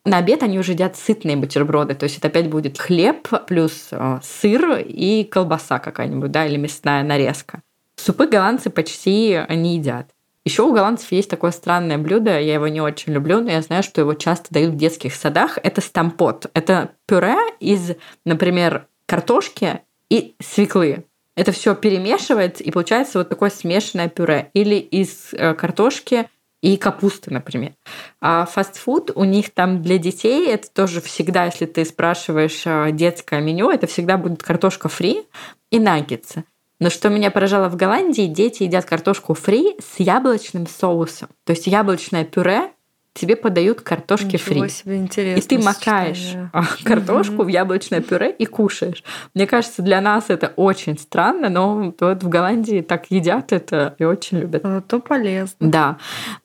На 0.04 0.18
обед 0.18 0.42
они 0.42 0.58
уже 0.58 0.72
едят 0.72 0.96
сытные 0.96 1.36
бутерброды, 1.36 1.94
то 1.94 2.04
есть 2.04 2.18
это 2.18 2.28
опять 2.28 2.48
будет 2.48 2.78
хлеб 2.78 3.28
плюс 3.46 3.88
э, 3.90 4.20
сыр 4.22 4.78
и 4.78 5.24
колбаса 5.24 5.78
какая-нибудь, 5.78 6.30
да, 6.30 6.46
или 6.46 6.56
мясная 6.56 7.02
нарезка. 7.02 7.60
Супы 7.96 8.26
голландцы 8.26 8.70
почти 8.70 9.38
не 9.50 9.76
едят. 9.76 10.10
Еще 10.44 10.62
у 10.62 10.72
голландцев 10.72 11.12
есть 11.12 11.28
такое 11.28 11.50
странное 11.50 11.98
блюдо, 11.98 12.40
я 12.40 12.54
его 12.54 12.66
не 12.68 12.80
очень 12.80 13.12
люблю, 13.12 13.40
но 13.40 13.50
я 13.50 13.60
знаю, 13.60 13.82
что 13.82 14.00
его 14.00 14.14
часто 14.14 14.46
дают 14.50 14.72
в 14.72 14.76
детских 14.76 15.14
садах. 15.14 15.58
Это 15.62 15.82
стампот. 15.82 16.46
Это 16.54 16.92
пюре 17.06 17.36
из, 17.60 17.92
например, 18.24 18.86
картошки 19.04 19.80
и 20.08 20.34
свеклы. 20.40 21.04
Это 21.36 21.52
все 21.52 21.74
перемешивается, 21.74 22.64
и 22.64 22.70
получается 22.70 23.18
вот 23.18 23.28
такое 23.28 23.50
смешанное 23.50 24.08
пюре. 24.08 24.50
Или 24.54 24.76
из 24.76 25.34
э, 25.34 25.54
картошки 25.54 26.28
и 26.62 26.76
капусты, 26.76 27.32
например. 27.32 27.72
А 28.20 28.44
фастфуд 28.44 29.12
у 29.14 29.24
них 29.24 29.50
там 29.52 29.82
для 29.82 29.98
детей 29.98 30.48
это 30.48 30.70
тоже 30.70 31.00
всегда, 31.00 31.46
если 31.46 31.66
ты 31.66 31.84
спрашиваешь 31.84 32.62
а, 32.66 32.90
детское 32.90 33.40
меню, 33.40 33.70
это 33.70 33.86
всегда 33.86 34.16
будет 34.16 34.42
картошка 34.42 34.88
фри 34.88 35.22
и 35.70 35.78
наггетсы. 35.78 36.44
Но 36.78 36.88
что 36.88 37.10
меня 37.10 37.30
поражало 37.30 37.68
в 37.68 37.76
Голландии, 37.76 38.26
дети 38.26 38.62
едят 38.62 38.86
картошку 38.86 39.34
фри 39.34 39.76
с 39.78 40.00
яблочным 40.00 40.66
соусом. 40.66 41.28
То 41.44 41.52
есть 41.52 41.66
яблочное 41.66 42.24
пюре 42.24 42.70
тебе 43.12 43.34
подают 43.36 43.80
картошки 43.80 44.34
Ничего 44.34 44.60
фри. 44.62 44.68
себе 44.70 44.96
интересно. 44.96 45.38
И 45.40 45.42
ты 45.58 45.58
макаешь 45.64 46.18
сочетание. 46.18 46.50
а, 46.52 46.62
картошку 46.84 47.34
Мгм. 47.34 47.44
в 47.44 47.48
яблочное 47.48 48.00
пюре 48.00 48.30
и 48.30 48.46
кушаешь. 48.46 49.02
Мне 49.34 49.46
кажется, 49.46 49.82
для 49.82 50.00
нас 50.00 50.26
это 50.28 50.52
очень 50.56 50.98
странно, 50.98 51.48
но 51.48 51.92
вот 52.00 52.22
в 52.22 52.28
Голландии 52.28 52.80
так 52.82 53.06
едят 53.10 53.52
это 53.52 53.94
и 53.98 54.04
очень 54.04 54.38
любят. 54.38 54.62
А, 54.64 54.80
То 54.80 55.00
полезно. 55.00 55.56
Да. 55.58 55.98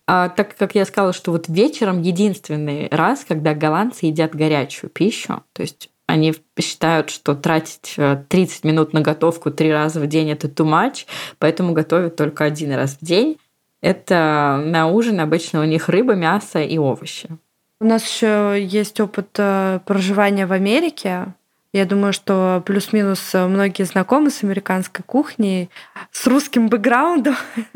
А, 0.08 0.30
так 0.30 0.56
как 0.58 0.76
я 0.76 0.86
сказала, 0.86 1.14
что 1.14 1.32
вот 1.32 1.48
вечером 1.48 2.02
единственный 2.02 2.88
раз, 2.92 3.26
когда 3.28 3.54
голландцы 3.54 4.08
едят 4.08 4.36
горячую 4.36 4.90
пищу, 4.90 5.44
то 5.54 5.62
есть 5.62 5.90
они 6.08 6.36
считают, 6.60 7.10
что 7.10 7.34
тратить 7.34 7.96
э, 7.98 8.24
30 8.30 8.64
минут 8.64 8.94
на 8.94 9.02
готовку 9.02 9.50
три 9.50 9.72
раза 9.72 10.00
в 10.00 10.06
день 10.08 10.30
это 10.30 10.48
too 10.48 10.66
much, 10.66 11.06
поэтому 11.40 11.74
готовят 11.74 12.16
только 12.16 12.44
один 12.44 12.74
раз 12.74 12.98
в 13.02 13.04
день. 13.06 13.38
Это 13.86 14.60
на 14.66 14.88
ужин 14.88 15.20
обычно 15.20 15.62
у 15.62 15.64
них 15.64 15.90
рыба, 15.90 16.16
мясо 16.16 16.60
и 16.60 16.80
овощи. 16.80 17.30
У 17.80 17.86
нас 17.86 18.04
еще 18.04 18.58
есть 18.60 19.00
опыт 19.00 19.30
э, 19.38 19.80
проживания 19.86 20.48
в 20.48 20.54
Америке. 20.54 21.28
Я 21.72 21.86
думаю, 21.86 22.12
что 22.12 22.64
плюс-минус 22.66 23.36
э, 23.36 23.46
многие 23.46 23.84
знакомы 23.84 24.32
с 24.32 24.44
американской 24.44 25.06
кухней, 25.06 25.70
с 26.12 26.26
русским 26.26 26.68
бэкграундом. 26.68 27.36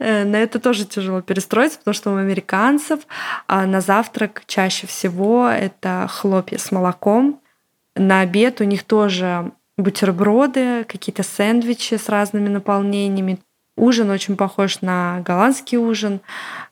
Э, 0.00 0.24
На 0.24 0.36
это 0.38 0.58
тоже 0.58 0.84
тяжело 0.84 1.20
перестроиться, 1.20 1.78
потому 1.78 1.94
что 1.94 2.10
у 2.10 2.16
американцев 2.16 3.06
а, 3.46 3.66
на 3.66 3.80
завтрак 3.80 4.42
чаще 4.46 4.88
всего 4.88 5.48
это 5.48 6.08
хлопья 6.10 6.58
с 6.58 6.72
молоком. 6.72 7.40
На 7.94 8.22
обед 8.22 8.60
у 8.60 8.64
них 8.64 8.82
тоже 8.82 9.52
бутерброды, 9.78 10.82
какие-то 10.88 11.22
сэндвичи 11.22 11.94
с 11.94 12.08
разными 12.08 12.48
наполнениями. 12.48 13.38
Ужин 13.76 14.08
очень 14.10 14.36
похож 14.36 14.80
на 14.80 15.20
голландский 15.20 15.76
ужин. 15.76 16.20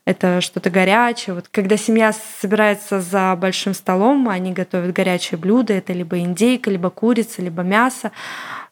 Это 0.05 0.41
что-то 0.41 0.71
горячее. 0.71 1.35
Вот 1.35 1.47
когда 1.49 1.77
семья 1.77 2.11
собирается 2.41 2.99
за 2.99 3.35
большим 3.35 3.75
столом, 3.75 4.27
они 4.27 4.53
готовят 4.53 4.91
горячее 4.91 5.37
блюдо. 5.37 5.73
Это 5.73 5.93
либо 5.93 6.19
индейка, 6.19 6.71
либо 6.71 6.89
курица, 6.89 7.43
либо 7.43 7.61
мясо. 7.61 8.11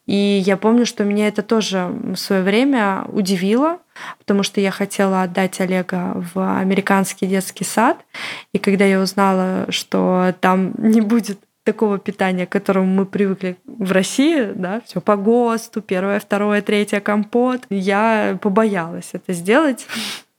И 0.06 0.14
я 0.14 0.56
помню, 0.56 0.84
что 0.84 1.04
меня 1.04 1.28
это 1.28 1.42
тоже 1.42 1.86
в 1.86 2.16
свое 2.16 2.42
время 2.42 3.04
удивило, 3.08 3.78
потому 4.18 4.42
что 4.42 4.60
я 4.60 4.70
хотела 4.70 5.22
отдать 5.22 5.60
Олега 5.60 6.12
в 6.34 6.58
американский 6.58 7.26
детский 7.26 7.64
сад. 7.64 8.04
И 8.52 8.58
когда 8.58 8.84
я 8.84 9.00
узнала, 9.00 9.66
что 9.70 10.34
там 10.40 10.74
не 10.76 11.00
будет 11.00 11.38
такого 11.64 11.98
питания, 11.98 12.46
к 12.46 12.52
которому 12.52 12.86
мы 12.86 13.06
привыкли 13.06 13.56
в 13.66 13.90
России, 13.90 14.52
да, 14.54 14.82
все 14.86 15.00
по 15.00 15.16
ГОСТу, 15.16 15.80
первое, 15.80 16.20
второе, 16.20 16.62
третье 16.62 17.00
компот, 17.00 17.62
я 17.70 18.38
побоялась 18.40 19.10
это 19.12 19.32
сделать. 19.32 19.86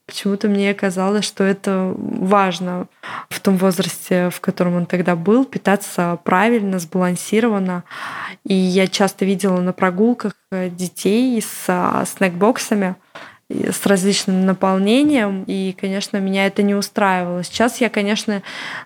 Почему-то 0.06 0.48
мне 0.48 0.72
казалось, 0.76 1.26
что 1.26 1.44
это 1.44 1.92
важно 1.98 2.88
в 3.30 3.40
том 3.40 3.58
возрасте, 3.58 4.30
в 4.30 4.40
котором 4.40 4.76
он 4.76 4.86
тогда 4.86 5.16
был, 5.16 5.46
питаться 5.46 6.20
правильно, 6.24 6.78
сбалансированно. 6.78 7.84
И 8.44 8.54
я 8.54 8.88
часто 8.88 9.26
видела 9.26 9.60
на 9.62 9.74
прогулках 9.74 10.34
э, 10.52 10.70
детей 10.70 11.42
с 11.42 11.66
а, 11.68 12.06
снэкбоксами, 12.06 12.96
с 13.50 13.86
различным 13.86 14.46
наполнением, 14.46 15.44
и, 15.46 15.76
конечно, 15.80 16.18
меня 16.18 16.48
это 16.48 16.64
не 16.64 16.76
устраивало. 16.76 17.44
Сейчас 17.44 17.80
я, 17.82 17.90
конечно, 17.90 18.42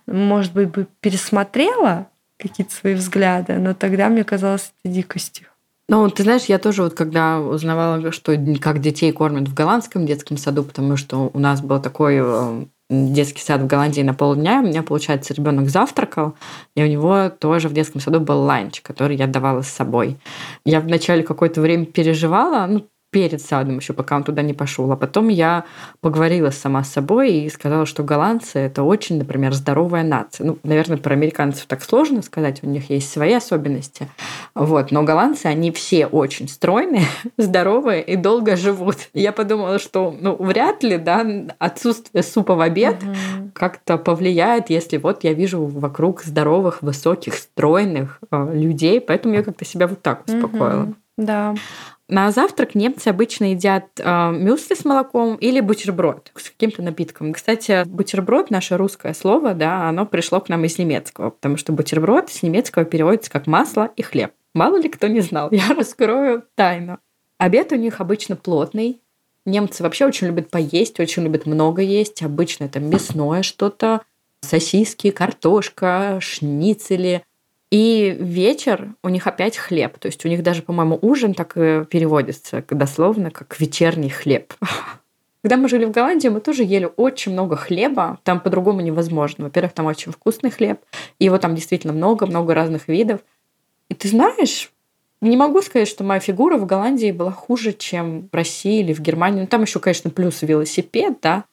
может 0.06 0.54
быть, 0.54 0.70
бы 0.70 0.88
пересмотрела 1.00 2.08
какие-то 2.40 2.74
свои 2.74 2.94
взгляды, 2.96 3.58
но 3.58 3.74
тогда 3.74 4.10
мне 4.10 4.24
казалось 4.24 4.72
это 4.84 4.94
дикостью. 4.94 5.48
Ну, 5.90 6.08
ты 6.10 6.24
знаешь, 6.24 6.46
я 6.46 6.60
тоже 6.60 6.84
вот 6.84 6.94
когда 6.94 7.40
узнавала, 7.40 8.12
что 8.12 8.36
как 8.62 8.80
детей 8.80 9.12
кормят 9.12 9.48
в 9.48 9.54
голландском 9.54 10.06
детском 10.06 10.38
саду, 10.38 10.64
потому 10.64 10.98
что 10.98 11.32
у 11.34 11.40
нас 11.40 11.62
был 11.62 11.82
такой 11.82 12.20
э, 12.22 12.66
детский 12.92 13.42
сад 13.42 13.62
в 13.62 13.68
Голландии 13.68 14.02
на 14.02 14.14
полдня, 14.14 14.60
у 14.60 14.68
меня, 14.68 14.84
получается, 14.84 15.34
ребенок 15.34 15.70
завтракал, 15.70 16.36
и 16.76 16.84
у 16.84 16.88
него 16.88 17.30
тоже 17.30 17.70
в 17.70 17.74
детском 17.74 18.02
саду 18.02 18.20
был 18.20 18.40
ланч, 18.42 18.82
который 18.82 19.18
я 19.18 19.26
давала 19.26 19.64
с 19.64 19.70
собой. 19.70 20.18
Я 20.64 20.80
вначале 20.80 21.24
какое-то 21.24 21.60
время 21.60 21.86
переживала, 21.86 22.68
ну, 22.68 22.86
перед 23.12 23.42
садом 23.42 23.78
еще, 23.78 23.94
пока 23.94 24.16
он 24.16 24.24
туда 24.24 24.42
не 24.42 24.54
пошел. 24.54 24.92
А 24.92 24.96
потом 24.96 25.30
я 25.30 25.66
поговорила 26.00 26.52
сама 26.52 26.84
с 26.84 26.92
собой 26.92 27.34
и 27.34 27.50
сказала, 27.50 27.86
что 27.86 28.04
голландцы 28.04 28.60
это 28.60 28.84
очень, 28.84 29.18
например, 29.18 29.54
здоровая 29.54 30.04
нация. 30.04 30.46
Ну, 30.46 30.58
наверное, 30.64 30.98
про 30.98 31.14
американцев 31.14 31.66
так 31.66 31.82
сложно 31.82 32.22
сказать, 32.22 32.64
у 32.64 32.68
них 32.68 32.90
есть 32.90 33.12
свои 33.12 33.34
особенности. 33.34 34.08
Вот. 34.54 34.92
Но 34.92 35.04
голландцы, 35.04 35.48
они 35.48 35.72
все 35.72 36.06
очень 36.06 36.48
стройные, 36.48 37.06
здоровые 37.38 38.04
и 38.04 38.16
долго 38.16 38.56
живут. 38.56 38.98
Я 39.14 39.32
подумала, 39.32 39.80
что 39.80 40.16
ну, 40.20 40.36
вряд 40.36 40.84
ли 40.84 40.98
да, 40.98 41.26
отсутствие 41.58 42.24
супа 42.24 42.56
в 42.56 42.62
обед 42.62 43.02
угу. 43.02 43.52
как-то 43.54 43.98
повлияет, 43.98 44.70
если 44.70 44.98
вот 44.98 45.24
я 45.24 45.34
вижу 45.34 45.66
вокруг 45.66 46.24
здоровых, 46.24 46.84
высоких, 46.84 47.34
стройных 47.34 48.20
э, 48.30 48.54
людей. 48.54 49.02
Поэтому 49.02 49.34
я 49.34 49.44
как-то 49.44 49.66
себя 49.66 49.88
вот 49.88 50.02
так 50.04 50.26
успокоила. 50.28 50.84
Угу. 50.84 50.96
Да. 51.18 51.56
На 52.10 52.32
завтрак 52.32 52.74
немцы 52.74 53.08
обычно 53.08 53.52
едят 53.52 53.86
э, 54.00 54.32
мюсли 54.32 54.74
с 54.74 54.84
молоком 54.84 55.36
или 55.36 55.60
бутерброд 55.60 56.32
с 56.36 56.50
каким-то 56.50 56.82
напитком. 56.82 57.34
Кстати, 57.34 57.84
бутерброд, 57.86 58.50
наше 58.50 58.78
русское 58.78 59.14
слово, 59.14 59.54
да, 59.54 59.88
оно 59.88 60.08
пришло 60.08 60.42
к 60.42 60.50
нам 60.50 60.66
из 60.66 60.80
немецкого, 60.80 61.30
потому 61.30 61.56
что 61.56 61.72
бутерброд 61.72 62.32
с 62.32 62.42
немецкого 62.42 62.84
переводится 62.84 63.30
как 63.30 63.46
масло 63.46 63.92
и 63.96 64.02
хлеб. 64.02 64.32
Мало 64.56 64.78
ли 64.78 64.90
кто 64.90 65.08
не 65.08 65.22
знал, 65.22 65.50
я 65.52 65.72
раскрою 65.76 66.46
тайну. 66.56 66.98
Обед 67.38 67.72
у 67.74 67.76
них 67.76 68.02
обычно 68.02 68.36
плотный. 68.36 69.02
Немцы 69.46 69.84
вообще 69.84 70.08
очень 70.08 70.28
любят 70.28 70.50
поесть, 70.50 71.00
очень 71.00 71.24
любят 71.24 71.46
много 71.46 71.84
есть. 71.84 72.24
Обычно 72.24 72.64
это 72.64 72.80
мясное 72.80 73.44
что-то, 73.44 74.02
сосиски, 74.42 75.12
картошка, 75.12 76.18
шницели. 76.22 77.24
И 77.72 78.18
вечер 78.20 78.96
у 79.04 79.10
них 79.10 79.28
опять 79.28 79.56
хлеб. 79.56 80.00
То 80.00 80.08
есть 80.08 80.26
у 80.26 80.28
них 80.28 80.42
даже, 80.42 80.64
по-моему, 80.64 80.98
ужин 81.02 81.34
так 81.36 81.56
и 81.56 81.86
переводится 81.86 82.64
дословно, 82.70 83.30
как 83.30 83.60
вечерний 83.60 84.10
хлеб. 84.10 84.54
Когда 85.44 85.56
мы 85.56 85.70
жили 85.70 85.86
в 85.86 85.92
Голландии, 85.92 86.28
мы 86.30 86.42
тоже 86.42 86.64
ели 86.64 86.90
очень 86.98 87.32
много 87.32 87.56
хлеба. 87.56 88.20
Там 88.24 88.40
по-другому 88.40 88.82
невозможно. 88.82 89.46
Во-первых, 89.46 89.74
там 89.74 89.86
очень 89.86 90.12
вкусный 90.12 90.50
хлеб. 90.50 90.80
И 91.20 91.26
его 91.26 91.38
там 91.38 91.56
действительно 91.56 91.94
много-много 91.94 92.54
разных 92.56 92.88
видов. 92.88 93.22
И 93.88 93.94
ты 93.94 94.08
знаешь, 94.08 94.72
не 95.22 95.38
могу 95.38 95.62
сказать, 95.62 95.88
что 95.88 96.04
моя 96.04 96.20
фигура 96.20 96.58
в 96.58 96.66
Голландии 96.66 97.12
была 97.12 97.32
хуже, 97.32 97.74
чем 97.74 98.30
в 98.32 98.36
России 98.36 98.80
или 98.80 98.94
в 98.94 99.00
Германии. 99.00 99.42
Ну, 99.42 99.48
там 99.48 99.62
еще, 99.62 99.80
конечно, 99.80 100.10
плюс 100.10 100.42
велосипед, 100.42 101.20
да. 101.22 101.46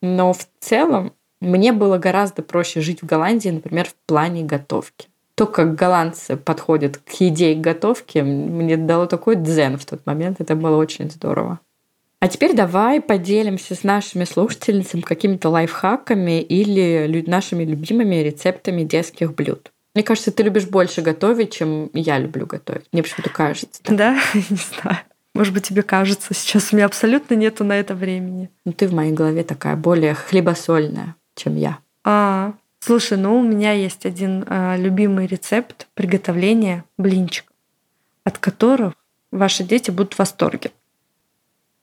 Но 0.00 0.32
в 0.32 0.46
целом 0.60 1.12
мне 1.40 1.72
было 1.72 1.98
гораздо 1.98 2.42
проще 2.42 2.80
жить 2.80 3.02
в 3.02 3.06
Голландии, 3.06 3.48
например, 3.48 3.86
в 3.86 3.94
плане 4.06 4.44
готовки 4.44 5.08
то, 5.34 5.46
как 5.46 5.74
голландцы 5.74 6.36
подходят 6.36 6.98
к 6.98 7.12
еде 7.20 7.52
и 7.52 7.54
к 7.56 7.60
готовке, 7.60 8.22
мне 8.22 8.76
дало 8.76 9.06
такой 9.06 9.36
дзен 9.36 9.76
в 9.78 9.84
тот 9.84 10.06
момент. 10.06 10.40
Это 10.40 10.54
было 10.54 10.76
очень 10.76 11.10
здорово. 11.10 11.60
А 12.20 12.28
теперь 12.28 12.54
давай 12.54 13.00
поделимся 13.00 13.74
с 13.74 13.82
нашими 13.82 14.24
слушательницами 14.24 15.02
какими-то 15.02 15.50
лайфхаками 15.50 16.40
или 16.40 17.22
нашими 17.26 17.64
любимыми 17.64 18.14
рецептами 18.16 18.82
детских 18.82 19.34
блюд. 19.34 19.70
Мне 19.94 20.02
кажется, 20.02 20.32
ты 20.32 20.42
любишь 20.42 20.66
больше 20.66 21.02
готовить, 21.02 21.52
чем 21.52 21.90
я 21.92 22.18
люблю 22.18 22.46
готовить. 22.46 22.86
Мне 22.92 23.02
почему-то 23.02 23.30
кажется. 23.30 23.80
Да, 23.84 23.94
да? 23.94 24.20
не 24.34 24.56
знаю. 24.56 24.98
Может 25.34 25.52
быть, 25.52 25.64
тебе 25.68 25.82
кажется, 25.82 26.32
сейчас 26.32 26.72
у 26.72 26.76
меня 26.76 26.86
абсолютно 26.86 27.34
нету 27.34 27.64
на 27.64 27.78
это 27.78 27.94
времени. 27.94 28.50
Ну, 28.64 28.72
ты 28.72 28.86
в 28.88 28.94
моей 28.94 29.12
голове 29.12 29.42
такая 29.42 29.76
более 29.76 30.14
хлебосольная, 30.14 31.16
чем 31.34 31.56
я. 31.56 31.78
А, 32.04 32.54
Слушай, 32.86 33.16
ну 33.16 33.38
у 33.38 33.42
меня 33.42 33.72
есть 33.72 34.04
один 34.04 34.44
э, 34.46 34.76
любимый 34.76 35.26
рецепт 35.26 35.88
приготовления 35.94 36.84
блинчиков, 36.98 37.56
от 38.24 38.36
которых 38.36 38.92
ваши 39.32 39.64
дети 39.64 39.90
будут 39.90 40.12
в 40.12 40.18
восторге. 40.18 40.70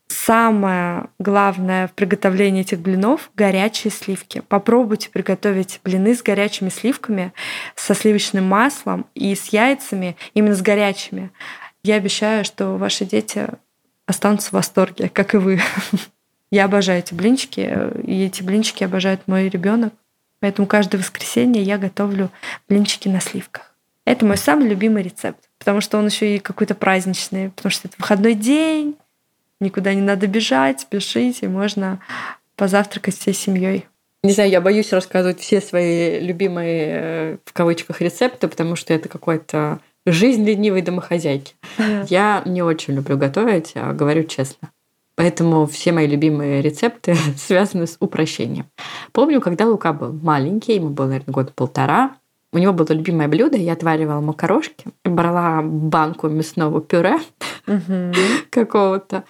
Самое 0.06 1.08
главное 1.18 1.88
в 1.88 1.92
приготовлении 1.94 2.60
этих 2.60 2.78
блинов— 2.78 3.32
горячие 3.34 3.90
сливки. 3.90 4.44
Попробуйте 4.46 5.10
приготовить 5.10 5.80
блины 5.82 6.14
с 6.14 6.22
горячими 6.22 6.68
сливками, 6.68 7.32
со 7.74 7.94
сливочным 7.94 8.44
маслом 8.44 9.06
и 9.16 9.34
с 9.34 9.48
яйцами, 9.48 10.16
именно 10.34 10.54
с 10.54 10.62
горячими. 10.62 11.32
Я 11.82 11.96
обещаю, 11.96 12.44
что 12.44 12.76
ваши 12.76 13.04
дети 13.04 13.48
останутся 14.06 14.50
в 14.50 14.52
восторге, 14.52 15.08
как 15.08 15.34
и 15.34 15.38
вы. 15.38 15.60
Я 16.52 16.66
обожаю 16.66 17.00
эти 17.00 17.12
блинчики, 17.12 17.90
и 18.04 18.24
эти 18.24 18.44
блинчики 18.44 18.84
обожает 18.84 19.26
мой 19.26 19.48
ребенок. 19.48 19.94
Поэтому 20.42 20.66
каждое 20.66 20.98
воскресенье 20.98 21.62
я 21.62 21.78
готовлю 21.78 22.28
блинчики 22.68 23.06
на 23.06 23.20
сливках. 23.20 23.72
Это 24.04 24.26
мой 24.26 24.36
самый 24.36 24.68
любимый 24.68 25.04
рецепт, 25.04 25.38
потому 25.60 25.80
что 25.80 25.98
он 25.98 26.06
еще 26.06 26.34
и 26.34 26.40
какой-то 26.40 26.74
праздничный, 26.74 27.50
потому 27.50 27.70
что 27.70 27.86
это 27.86 27.94
выходной 27.96 28.34
день, 28.34 28.96
никуда 29.60 29.94
не 29.94 30.00
надо 30.00 30.26
бежать, 30.26 30.80
спешить, 30.80 31.44
и 31.44 31.46
можно 31.46 32.00
позавтракать 32.56 33.16
всей 33.16 33.34
семьей. 33.34 33.86
Не 34.24 34.32
знаю, 34.32 34.50
я 34.50 34.60
боюсь 34.60 34.92
рассказывать 34.92 35.38
все 35.38 35.60
свои 35.60 36.18
любимые 36.18 36.86
э, 36.90 37.36
в 37.44 37.52
кавычках 37.52 38.00
рецепты, 38.00 38.48
потому 38.48 38.74
что 38.74 38.92
это 38.92 39.08
какой-то 39.08 39.78
жизнь 40.06 40.44
ленивой 40.44 40.82
домохозяйки. 40.82 41.54
Yeah. 41.78 42.06
Я 42.08 42.42
не 42.46 42.62
очень 42.62 42.94
люблю 42.94 43.16
готовить, 43.16 43.72
а 43.76 43.92
говорю 43.92 44.24
честно. 44.24 44.72
Поэтому 45.14 45.66
все 45.66 45.92
мои 45.92 46.06
любимые 46.06 46.62
рецепты 46.62 47.14
связаны 47.36 47.86
с 47.86 47.96
упрощением. 48.00 48.66
Помню, 49.12 49.40
когда 49.40 49.66
Лука 49.66 49.92
был 49.92 50.12
маленький, 50.12 50.74
ему 50.74 50.88
было, 50.88 51.06
наверное, 51.06 51.32
года 51.32 51.52
полтора, 51.54 52.16
у 52.52 52.58
него 52.58 52.72
было 52.72 52.88
любимое 52.90 53.28
блюдо, 53.28 53.56
я 53.56 53.72
отваривала 53.72 54.20
макарошки, 54.20 54.90
брала 55.04 55.62
банку 55.62 56.28
мясного 56.28 56.82
пюре 56.82 57.16
какого-то 58.50 59.24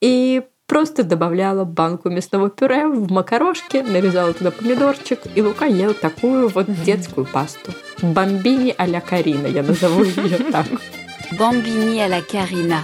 и 0.00 0.42
просто 0.66 1.04
добавляла 1.04 1.64
банку 1.64 2.10
мясного 2.10 2.50
пюре 2.50 2.88
в 2.88 3.12
макарошки, 3.12 3.76
нарезала 3.76 4.32
туда 4.32 4.50
помидорчик, 4.50 5.20
и 5.34 5.42
Лука 5.42 5.66
ел 5.66 5.94
такую 5.94 6.48
вот 6.48 6.66
детскую 6.82 7.26
пасту. 7.26 7.72
Бомбини 8.02 8.74
а-ля 8.76 9.00
Карина, 9.00 9.46
я 9.46 9.62
назову 9.62 10.02
ее 10.02 10.38
так. 10.52 10.66
Бомбини 11.38 12.00
а-ля 12.00 12.22
Карина. 12.22 12.82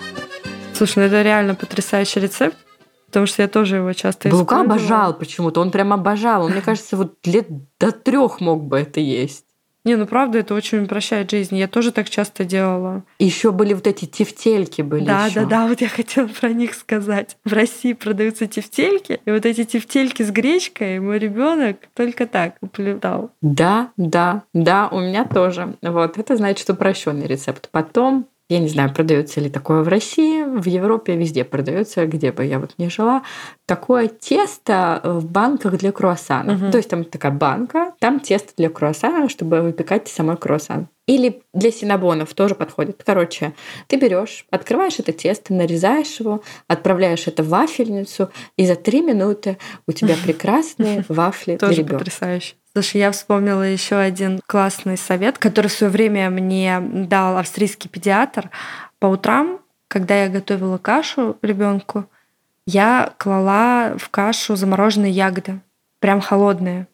Слушай, 0.80 1.00
ну 1.00 1.04
это 1.04 1.20
реально 1.20 1.54
потрясающий 1.54 2.20
рецепт, 2.20 2.56
потому 3.04 3.26
что 3.26 3.42
я 3.42 3.48
тоже 3.48 3.76
его 3.76 3.92
часто 3.92 4.30
использую. 4.30 4.40
Лука 4.40 4.60
обожал 4.62 5.12
почему-то, 5.12 5.60
он 5.60 5.70
прям 5.70 5.92
обожал. 5.92 6.44
Он, 6.44 6.52
мне 6.52 6.62
кажется, 6.62 6.96
вот 6.96 7.18
лет 7.26 7.48
до 7.78 7.92
трех 7.92 8.40
мог 8.40 8.64
бы 8.64 8.78
это 8.78 8.98
есть. 8.98 9.44
Не, 9.84 9.96
ну 9.96 10.06
правда, 10.06 10.38
это 10.38 10.54
очень 10.54 10.84
упрощает 10.84 11.30
жизнь. 11.30 11.54
Я 11.58 11.68
тоже 11.68 11.92
так 11.92 12.08
часто 12.08 12.46
делала. 12.46 13.04
Еще 13.18 13.52
были 13.52 13.74
вот 13.74 13.86
эти 13.86 14.06
тефтельки 14.06 14.80
были. 14.80 15.04
Да, 15.04 15.26
еще. 15.26 15.40
да, 15.40 15.46
да, 15.46 15.66
вот 15.66 15.82
я 15.82 15.88
хотела 15.90 16.28
про 16.28 16.48
них 16.48 16.72
сказать. 16.72 17.36
В 17.44 17.52
России 17.52 17.92
продаются 17.92 18.46
тефтельки, 18.46 19.20
и 19.22 19.30
вот 19.30 19.44
эти 19.44 19.64
тефтельки 19.64 20.22
с 20.22 20.30
гречкой 20.30 20.98
мой 21.00 21.18
ребенок 21.18 21.76
только 21.94 22.26
так 22.26 22.54
уплетал. 22.62 23.32
Да, 23.42 23.90
да, 23.98 24.44
да, 24.54 24.88
у 24.90 25.00
меня 25.00 25.26
тоже. 25.26 25.74
Вот 25.82 26.16
это 26.16 26.36
значит 26.38 26.70
упрощенный 26.70 27.26
рецепт. 27.26 27.68
Потом 27.70 28.26
я 28.50 28.58
не 28.58 28.68
знаю, 28.68 28.92
продается 28.92 29.40
ли 29.40 29.48
такое 29.48 29.82
в 29.82 29.88
России, 29.88 30.42
в 30.42 30.66
Европе 30.66 31.16
везде 31.16 31.44
продается, 31.44 32.04
где 32.06 32.32
бы 32.32 32.44
я 32.44 32.58
вот 32.58 32.74
не 32.78 32.90
жила. 32.90 33.22
Такое 33.64 34.08
тесто 34.08 35.00
в 35.04 35.24
банках 35.24 35.78
для 35.78 35.92
круассана. 35.92 36.54
Угу. 36.54 36.72
То 36.72 36.78
есть 36.78 36.90
там 36.90 37.04
такая 37.04 37.30
банка, 37.30 37.92
там 38.00 38.18
тесто 38.18 38.52
для 38.56 38.68
круассана, 38.68 39.28
чтобы 39.28 39.60
выпекать 39.60 40.08
самой 40.08 40.36
круассан. 40.36 40.88
Или 41.10 41.42
для 41.52 41.72
синабонов 41.72 42.34
тоже 42.34 42.54
подходит. 42.54 43.02
Короче, 43.04 43.52
ты 43.88 43.96
берешь, 43.96 44.46
открываешь 44.52 45.00
это 45.00 45.10
тесто, 45.10 45.52
нарезаешь 45.52 46.20
его, 46.20 46.40
отправляешь 46.68 47.26
это 47.26 47.42
в 47.42 47.48
вафельницу, 47.48 48.30
и 48.56 48.64
за 48.64 48.76
три 48.76 49.02
минуты 49.02 49.58
у 49.88 49.92
тебя 49.92 50.14
прекрасные 50.24 51.04
вафли 51.08 51.56
для 51.56 51.68
ребенка. 51.70 51.98
потрясающе. 51.98 52.54
Слушай, 52.72 52.98
я 52.98 53.10
вспомнила 53.10 53.64
еще 53.64 53.96
один 53.96 54.40
классный 54.46 54.96
совет, 54.96 55.36
который 55.36 55.66
в 55.66 55.72
свое 55.72 55.90
время 55.90 56.30
мне 56.30 56.78
дал 56.80 57.38
австрийский 57.38 57.90
педиатр. 57.90 58.48
По 59.00 59.06
утрам, 59.06 59.58
когда 59.88 60.22
я 60.22 60.28
готовила 60.28 60.78
кашу 60.78 61.38
ребенку, 61.42 62.04
я 62.66 63.14
клала 63.18 63.96
в 63.98 64.10
кашу 64.10 64.54
замороженные 64.54 65.10
ягоды, 65.10 65.60
прям 65.98 66.20
холодные. 66.20 66.86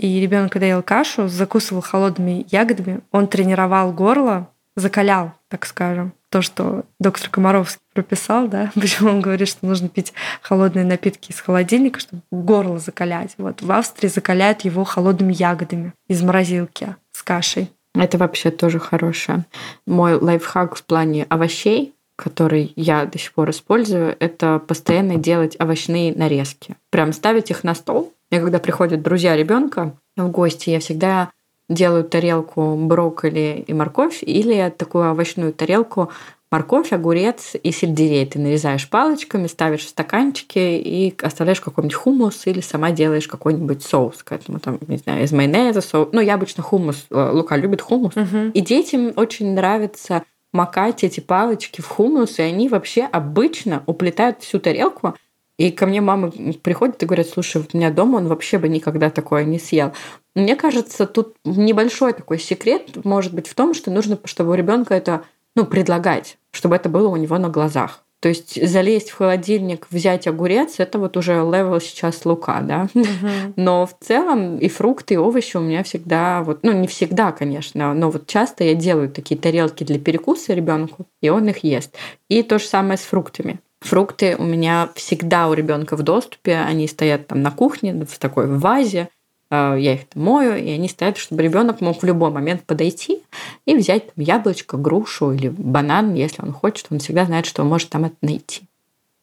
И 0.00 0.18
ребенок, 0.20 0.52
когда 0.52 0.66
ел 0.66 0.82
кашу, 0.82 1.28
закусывал 1.28 1.82
холодными 1.82 2.46
ягодами, 2.50 3.00
он 3.10 3.26
тренировал 3.26 3.92
горло, 3.92 4.48
закалял, 4.74 5.34
так 5.48 5.66
скажем 5.66 6.14
то, 6.30 6.42
что 6.42 6.84
доктор 6.98 7.28
Комаровский 7.28 7.80
прописал, 7.92 8.48
да, 8.48 8.70
почему 8.80 9.10
он 9.10 9.20
говорит, 9.20 9.48
что 9.48 9.66
нужно 9.66 9.88
пить 9.88 10.12
холодные 10.40 10.84
напитки 10.84 11.32
из 11.32 11.40
холодильника, 11.40 12.00
чтобы 12.00 12.22
горло 12.30 12.78
закалять. 12.78 13.34
Вот 13.36 13.60
в 13.60 13.70
Австрии 13.70 14.08
закаляют 14.08 14.62
его 14.62 14.84
холодными 14.84 15.32
ягодами 15.32 15.92
из 16.08 16.22
морозилки 16.22 16.96
с 17.12 17.22
кашей. 17.22 17.70
Это 17.94 18.16
вообще 18.16 18.52
тоже 18.52 18.78
хорошее. 18.78 19.44
Мой 19.86 20.14
лайфхак 20.14 20.76
в 20.76 20.84
плане 20.84 21.26
овощей 21.28 21.94
который 22.16 22.74
я 22.76 23.06
до 23.06 23.18
сих 23.18 23.32
пор 23.32 23.48
использую, 23.48 24.14
это 24.20 24.58
постоянно 24.58 25.16
делать 25.16 25.56
овощные 25.58 26.14
нарезки. 26.14 26.76
Прям 26.90 27.14
ставить 27.14 27.50
их 27.50 27.64
на 27.64 27.74
стол. 27.74 28.12
И 28.30 28.38
когда 28.38 28.58
приходят 28.58 29.02
друзья 29.02 29.36
ребенка 29.36 29.96
в 30.16 30.28
гости, 30.28 30.70
я 30.70 30.80
всегда 30.80 31.30
делаю 31.68 32.04
тарелку 32.04 32.76
брокколи 32.76 33.64
и 33.66 33.72
морковь 33.72 34.22
или 34.22 34.72
такую 34.76 35.10
овощную 35.10 35.52
тарелку 35.52 36.10
морковь, 36.50 36.92
огурец 36.92 37.54
и 37.62 37.70
сельдерей. 37.70 38.26
Ты 38.26 38.38
нарезаешь 38.40 38.88
палочками, 38.88 39.46
ставишь 39.46 39.84
в 39.84 39.88
стаканчики 39.88 40.58
и 40.58 41.14
оставляешь 41.22 41.60
какой-нибудь 41.60 41.94
хумус 41.94 42.46
или 42.46 42.60
сама 42.60 42.90
делаешь 42.90 43.28
какой-нибудь 43.28 43.82
соус 43.84 44.22
к 44.22 44.32
этому, 44.32 44.58
там, 44.58 44.78
не 44.86 44.96
знаю, 44.96 45.22
из 45.22 45.32
майонеза, 45.32 45.80
соус. 45.80 46.08
Ну, 46.12 46.20
я 46.20 46.34
обычно 46.34 46.62
хумус, 46.62 47.06
э, 47.10 47.30
Лука 47.32 47.56
любит 47.56 47.80
хумус. 47.80 48.16
Мгм. 48.16 48.50
И 48.50 48.60
детям 48.60 49.12
очень 49.16 49.54
нравится 49.54 50.24
макать 50.52 51.04
эти 51.04 51.20
палочки 51.20 51.80
в 51.80 51.86
хумус, 51.86 52.40
и 52.40 52.42
они 52.42 52.68
вообще 52.68 53.04
обычно 53.04 53.84
уплетают 53.86 54.42
всю 54.42 54.58
тарелку. 54.58 55.14
И 55.60 55.70
ко 55.70 55.84
мне 55.84 56.00
мамы 56.00 56.30
приходят 56.62 57.02
и 57.02 57.06
говорят, 57.06 57.28
слушай, 57.28 57.58
вот 57.58 57.74
у 57.74 57.76
меня 57.76 57.90
дома 57.90 58.16
он 58.16 58.28
вообще 58.28 58.56
бы 58.56 58.66
никогда 58.66 59.10
такое 59.10 59.44
не 59.44 59.58
съел. 59.58 59.92
Мне 60.34 60.56
кажется, 60.56 61.06
тут 61.06 61.34
небольшой 61.44 62.14
такой 62.14 62.38
секрет 62.38 63.04
может 63.04 63.34
быть 63.34 63.46
в 63.46 63.54
том, 63.54 63.74
что 63.74 63.90
нужно, 63.90 64.18
чтобы 64.24 64.52
у 64.52 64.54
ребенка 64.54 64.94
это 64.94 65.24
ну, 65.54 65.66
предлагать, 65.66 66.38
чтобы 66.50 66.76
это 66.76 66.88
было 66.88 67.08
у 67.08 67.16
него 67.16 67.36
на 67.36 67.50
глазах. 67.50 68.02
То 68.20 68.30
есть 68.30 68.66
залезть 68.66 69.10
в 69.10 69.16
холодильник, 69.18 69.86
взять 69.90 70.26
огурец, 70.26 70.76
это 70.78 70.98
вот 70.98 71.18
уже 71.18 71.32
level 71.34 71.78
сейчас 71.78 72.24
Лука, 72.24 72.62
да. 72.62 72.88
Мгм. 72.94 73.52
Но 73.56 73.84
в 73.84 73.94
целом 74.00 74.56
и 74.56 74.68
фрукты, 74.70 75.14
и 75.14 75.18
овощи 75.18 75.58
у 75.58 75.60
меня 75.60 75.82
всегда, 75.82 76.42
вот, 76.42 76.60
ну 76.62 76.72
не 76.72 76.88
всегда, 76.88 77.32
конечно, 77.32 77.92
но 77.92 78.10
вот 78.10 78.26
часто 78.26 78.64
я 78.64 78.74
делаю 78.74 79.10
такие 79.10 79.38
тарелки 79.38 79.84
для 79.84 79.98
перекуса 79.98 80.54
ребенку, 80.54 81.04
и 81.20 81.28
он 81.28 81.48
их 81.48 81.64
ест. 81.64 81.94
И 82.30 82.42
то 82.42 82.58
же 82.58 82.64
самое 82.64 82.96
с 82.96 83.02
фруктами. 83.02 83.60
Фрукты 83.80 84.36
у 84.36 84.44
меня 84.44 84.90
всегда 84.94 85.48
у 85.48 85.54
ребенка 85.54 85.96
в 85.96 86.02
доступе, 86.02 86.56
они 86.56 86.86
стоят 86.86 87.28
там 87.28 87.42
на 87.42 87.50
кухне 87.50 88.04
в 88.04 88.18
такой 88.18 88.46
вазе, 88.46 89.08
э, 89.50 89.76
я 89.78 89.94
их 89.94 90.02
мою, 90.14 90.54
и 90.54 90.70
они 90.70 90.88
стоят, 90.88 91.16
чтобы 91.16 91.42
ребенок 91.42 91.80
мог 91.80 92.02
в 92.02 92.06
любой 92.06 92.30
момент 92.30 92.62
подойти 92.64 93.22
и 93.64 93.74
взять 93.74 94.14
там, 94.14 94.22
яблочко, 94.22 94.76
грушу 94.76 95.32
или 95.32 95.48
банан, 95.48 96.14
если 96.14 96.42
он 96.42 96.52
хочет, 96.52 96.86
он 96.90 96.98
всегда 96.98 97.24
знает, 97.24 97.46
что 97.46 97.62
он 97.62 97.68
может 97.68 97.88
там 97.88 98.04
это 98.04 98.16
найти. 98.20 98.62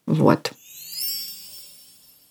Вот. 0.07 0.53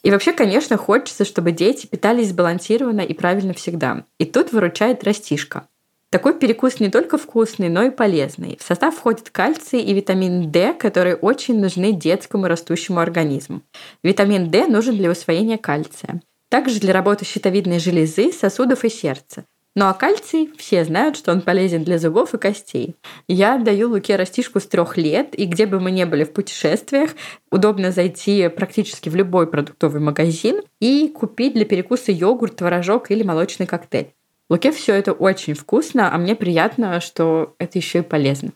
И 0.03 0.11
вообще, 0.11 0.33
конечно, 0.33 0.77
хочется, 0.77 1.25
чтобы 1.25 1.53
дети 1.53 1.87
питались 1.87 2.29
сбалансированно 2.29 3.01
и 3.01 3.13
правильно 3.13 3.55
всегда. 3.55 4.05
И 4.19 4.25
тут 4.25 4.53
выручает 4.53 5.03
растишка. 5.05 5.67
Такой 6.17 6.33
перекус 6.33 6.81
не 6.81 6.89
только 6.89 7.19
вкусный, 7.19 7.69
но 7.69 7.83
и 7.83 7.91
полезный. 7.91 8.57
В 8.59 8.65
состав 8.67 8.97
входит 8.97 9.29
кальций 9.29 9.83
и 9.83 9.93
витамин 9.93 10.51
D, 10.51 10.73
которые 10.73 11.15
очень 11.15 11.61
нужны 11.61 11.93
детскому 11.93 12.47
растущему 12.47 13.01
организму. 13.01 13.61
Витамин 14.03 14.51
D 14.51 14.67
нужен 14.67 14.97
для 14.97 15.11
усвоения 15.11 15.59
кальция. 15.59 16.23
Также 16.49 16.81
для 16.81 16.95
работы 16.95 17.27
щитовидной 17.27 17.81
железы, 17.81 18.33
сосудов 18.33 18.87
и 18.87 18.89
сердца. 18.89 19.45
Ну 19.75 19.85
а 19.85 19.93
кальций, 19.93 20.51
все 20.57 20.87
знают, 20.87 21.19
что 21.19 21.33
он 21.33 21.43
полезен 21.43 21.85
для 21.85 21.99
зубов 21.99 22.33
и 22.33 22.39
костей. 22.39 22.97
Я 23.29 23.59
даю 23.59 23.91
Луке 23.91 24.17
растишку 24.17 24.59
с 24.59 24.67
трех 24.67 24.97
лет, 24.97 25.39
и 25.39 25.45
где 25.45 25.67
бы 25.67 25.81
мы 25.81 25.91
ни 25.91 26.05
были 26.05 26.25
в 26.25 26.33
путешествиях, 26.33 27.11
удобно 27.51 27.93
зайти 27.93 28.49
практически 28.49 29.11
в 29.11 29.17
любой 29.17 29.49
продуктовый 29.49 30.01
магазин 30.01 30.63
и 30.81 31.09
купить 31.09 31.53
для 31.53 31.67
перекуса 31.67 32.11
йогурт, 32.11 32.57
творожок 32.57 33.11
или 33.11 33.23
молочный 33.23 33.67
коктейль. 33.67 34.16
Луке 34.49 34.71
все 34.71 34.95
это 34.95 35.13
очень 35.13 35.55
вкусно, 35.55 36.15
а 36.15 36.19
мне 36.19 36.37
приятно, 36.37 37.01
что 37.01 37.57
это 37.59 37.79
еще 37.79 37.99
и 37.99 38.03
полезно. 38.03 38.51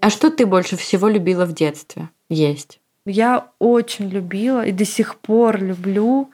А 0.00 0.10
что 0.10 0.30
ты 0.30 0.46
больше 0.46 0.76
всего 0.76 1.08
любила 1.08 1.46
в 1.46 1.52
детстве 1.52 2.10
есть? 2.28 2.80
Я 3.04 3.48
очень 3.58 4.08
любила 4.08 4.64
и 4.64 4.70
до 4.70 4.84
сих 4.84 5.16
пор 5.16 5.60
люблю 5.60 6.30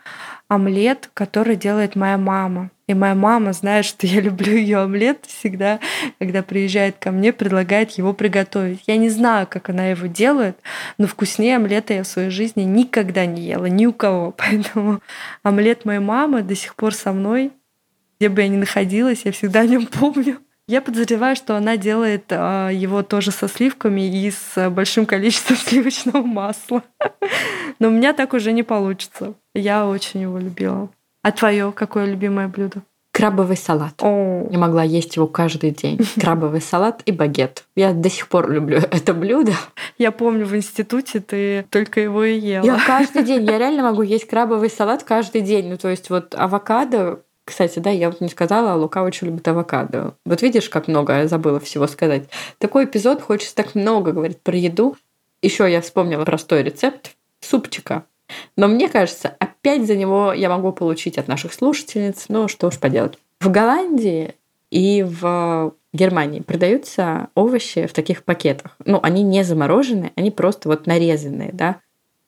омлет, 0.46 1.09
который 1.14 1.57
делает 1.57 1.96
моя 1.96 2.18
мама. 2.18 2.70
И 2.92 2.94
моя 2.94 3.14
мама 3.14 3.55
знает, 3.55 3.87
что 3.87 4.07
я 4.07 4.20
люблю 4.20 4.55
ее 4.55 4.78
омлет 4.81 5.24
всегда, 5.26 5.81
когда 6.18 6.42
приезжает 6.42 6.96
ко 6.98 7.11
мне, 7.11 7.33
предлагает 7.33 7.92
его 7.92 8.12
приготовить. 8.12 8.83
Я 8.87 8.98
не 8.98 9.09
знаю, 9.09 9.46
как 9.48 9.70
она 9.70 9.87
его 9.87 10.07
делает, 10.09 10.59
но 10.98 11.07
вкуснее 11.07 11.57
омлета 11.57 11.94
я 11.94 12.02
в 12.02 12.07
своей 12.07 12.28
жизни 12.28 12.62
никогда 12.62 13.24
не 13.24 13.40
ела, 13.42 13.64
ни 13.64 13.87
у 13.87 13.94
кого. 13.94 14.33
Поэтому 14.37 15.00
омлет 15.42 15.87
моей 15.87 16.00
мамы 16.00 16.42
до 16.42 16.55
сих 16.55 16.74
пор 16.74 16.94
со 16.94 17.12
мной. 17.12 17.52
Где 18.20 18.28
бы 18.28 18.42
я 18.42 18.48
ни 18.48 18.57
находилась, 18.57 19.22
я 19.24 19.33
всегда 19.33 19.61
о 19.61 19.66
нем 19.66 19.87
помню. 19.87 20.38
Я 20.68 20.83
подозреваю, 20.83 21.35
что 21.35 21.57
она 21.57 21.78
делает 21.78 22.26
а, 22.28 22.68
его 22.68 23.02
тоже 23.02 23.31
со 23.31 23.48
сливками 23.48 24.02
и 24.02 24.31
с 24.31 24.68
большим 24.68 25.07
количеством 25.07 25.57
сливочного 25.66 26.22
масла. 26.22 26.83
Но 27.78 27.88
у 27.88 27.90
меня 27.90 28.12
так 28.12 28.35
уже 28.35 28.52
не 28.52 28.62
получится. 28.62 29.33
Я 29.55 29.87
очень 29.87 30.20
его 30.20 30.38
любила. 30.38 30.90
А 31.22 31.32
твое 31.32 31.72
какое 31.72 32.06
любимое 32.06 32.48
блюдо? 32.48 32.82
Крабовый 33.12 33.56
салат. 33.56 33.94
О, 34.02 34.48
Я 34.50 34.58
могла 34.58 34.82
есть 34.82 35.16
его 35.16 35.26
каждый 35.26 35.70
день. 35.70 36.00
Крабовый 36.20 36.62
салат 36.62 37.02
и 37.04 37.12
багет. 37.12 37.64
Я 37.76 37.92
до 37.92 38.08
сих 38.08 38.28
пор 38.28 38.50
люблю 38.50 38.78
это 38.90 39.12
блюдо. 39.14 39.52
я 39.98 40.11
помню, 40.12 40.46
в 40.46 40.56
институте 40.56 41.20
ты 41.20 41.66
только 41.70 42.00
его 42.00 42.24
и 42.24 42.38
ела. 42.38 42.64
Я 42.64 42.80
каждый 42.85 43.22
день, 43.22 43.44
я 43.44 43.58
реально 43.58 43.82
могу 43.82 44.02
есть 44.02 44.26
крабовый 44.26 44.70
салат 44.70 45.04
каждый 45.04 45.42
день. 45.42 45.68
Ну, 45.68 45.76
то 45.76 45.88
есть 45.88 46.08
вот 46.08 46.35
авокадо, 46.35 47.20
кстати, 47.44 47.80
да, 47.80 47.90
я 47.90 48.08
вот 48.11 48.20
не 48.20 48.28
сказала, 48.28 48.72
а 48.72 48.76
Лука 48.76 49.02
очень 49.02 49.26
любит 49.26 49.46
авокадо. 49.46 50.14
Вот 50.24 50.40
видишь, 50.42 50.70
как 50.70 50.88
много 50.88 51.18
я 51.18 51.28
забыла 51.28 51.61
всего 51.61 51.87
сказать. 51.87 52.28
Такой 52.58 52.85
эпизод, 52.87 53.20
хочется 53.20 53.54
так 53.54 53.74
много 53.74 54.12
говорить 54.12 54.40
про 54.40 54.56
еду. 54.56 54.96
Еще 55.42 55.70
я 55.70 55.80
вспомнила 55.82 56.24
простой 56.24 56.62
рецепт 56.62 57.14
супчика. 57.40 58.04
Но 58.56 58.68
мне 58.68 58.88
кажется, 58.88 59.34
опять 59.38 59.86
за 59.86 59.96
него 59.96 60.32
я 60.32 60.48
могу 60.48 60.72
получить 60.72 61.18
от 61.18 61.28
наших 61.28 61.52
слушательниц, 61.52 62.26
ну 62.28 62.48
что 62.48 62.68
уж 62.68 62.78
поделать. 62.78 63.18
В 63.40 63.50
Голландии 63.50 64.34
и 64.70 65.02
в 65.02 65.74
Германии 65.92 66.40
продаются 66.40 67.28
овощи 67.34 67.86
в 67.86 67.92
таких 67.92 68.24
пакетах. 68.24 68.76
Ну, 68.84 68.98
они 69.02 69.22
не 69.22 69.44
замороженные, 69.44 70.12
они 70.16 70.30
просто 70.30 70.68
вот 70.68 70.86
нарезанные, 70.86 71.50
да. 71.52 71.80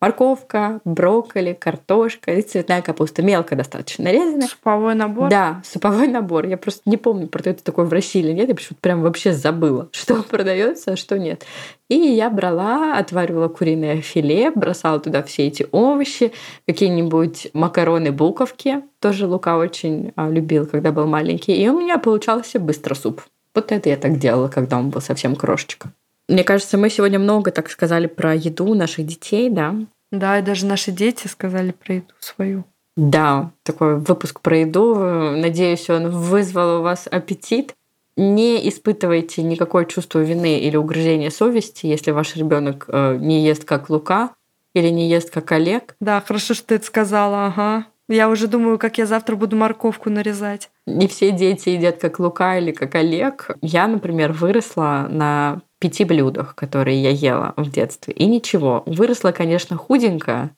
Морковка, 0.05 0.83
брокколи, 0.85 1.55
картошка 1.59 2.35
и 2.35 2.43
цветная 2.43 2.83
капуста. 2.83 3.23
Мелко 3.23 3.57
достаточно 3.57 4.05
нарезанная. 4.05 4.49
Суповой 4.49 4.95
набор. 4.95 5.31
Да, 5.31 5.63
суповой 5.65 6.09
набор. 6.09 6.45
Я 6.45 6.59
просто 6.59 6.83
не 6.85 6.99
помню, 6.99 7.27
продается 7.27 7.65
такой 7.65 7.87
в 7.87 7.93
России 7.95 8.21
или 8.21 8.33
нет. 8.33 8.51
Я 8.51 8.55
почему-то 8.55 8.83
прям 8.83 9.01
вообще 9.01 9.33
забыла, 9.33 9.89
что 9.93 10.23
продается, 10.23 10.93
а 10.93 10.97
что 10.97 11.19
нет. 11.19 11.47
И 11.89 11.95
я 11.95 12.29
брала, 12.29 12.99
отваривала 12.99 13.49
куриное 13.49 14.03
филе, 14.03 14.51
бросала 14.51 15.01
туда 15.01 15.23
все 15.23 15.47
эти 15.47 15.67
овощи, 15.73 16.33
какие-нибудь 16.69 17.49
макароны, 17.55 18.13
буковки. 18.13 18.83
Тоже 19.01 19.27
Лука 19.27 19.57
очень 19.57 20.13
а, 20.17 20.29
любил, 20.29 20.67
когда 20.67 20.93
был 20.93 21.07
маленький. 21.07 21.55
И 21.55 21.67
у 21.71 21.81
меня 21.81 21.97
получался 21.97 22.61
быстро 22.61 22.95
суп. 22.95 23.23
Вот 23.55 23.73
это 23.73 23.89
я 23.89 23.97
так 23.97 24.19
делала, 24.19 24.49
когда 24.49 24.77
он 24.77 24.91
был 24.91 25.01
совсем 25.01 25.35
крошечка. 25.35 25.89
Мне 26.29 26.43
кажется, 26.43 26.79
мы 26.79 26.89
сегодня 26.89 27.19
много 27.19 27.51
так 27.51 27.69
сказали 27.69 28.07
про 28.07 28.35
еду 28.35 28.75
наших 28.75 29.07
детей, 29.07 29.51
да? 29.51 29.75
Да, 30.13 30.39
и 30.39 30.43
даже 30.43 30.67
наши 30.67 30.93
дети 30.93 31.27
сказали 31.27 31.73
про 31.73 31.97
еду 31.97 32.15
свою. 32.21 32.65
Да, 32.97 33.51
такой 33.65 33.99
выпуск 33.99 34.41
про 34.41 34.59
еду. 34.59 34.95
Надеюсь, 34.95 35.91
он 35.91 36.11
вызвал 36.11 36.81
у 36.81 36.83
вас 36.83 37.09
аппетит. 37.11 37.75
Не 38.17 38.69
испытывайте 38.69 39.43
никакое 39.43 39.85
чувство 39.87 40.21
вины 40.21 40.61
или 40.61 40.77
угрызения 40.77 41.31
совести, 41.31 41.87
если 41.87 42.13
ваш 42.13 42.37
ребенок 42.37 42.85
э, 42.87 43.17
не 43.17 43.45
ест 43.45 43.65
как 43.65 43.91
Лука 43.91 44.31
или 44.73 44.89
не 44.89 45.09
ест 45.09 45.31
как 45.31 45.51
Олег. 45.51 45.97
Да, 45.99 46.21
хорошо, 46.21 46.55
что 46.55 46.69
ты 46.69 46.75
это 46.77 46.87
сказала, 46.87 47.47
ага. 47.47 47.87
Я 48.09 48.29
уже 48.29 48.49
думаю, 48.49 48.79
как 48.79 48.99
я 48.99 49.07
завтра 49.07 49.35
буду 49.35 49.57
морковку 49.57 50.11
нарезать. 50.11 50.71
Не 50.87 51.09
все 51.09 51.31
дети 51.31 51.71
едят 51.71 51.99
как 51.99 52.19
Лука 52.19 52.59
или 52.59 52.71
как 52.71 52.95
Олег. 52.95 53.57
Я, 53.63 53.87
например, 53.87 54.33
выросла 54.33 55.07
на 55.11 55.63
пяти 55.79 56.05
блюдах, 56.05 56.55
которые 56.55 57.03
я 57.03 57.11
ела 57.11 57.55
в 57.57 57.71
детстве. 57.71 58.13
И 58.13 58.27
ничего. 58.27 58.83
Выросла, 58.87 59.33
конечно, 59.33 59.77
худенькая. 59.77 60.55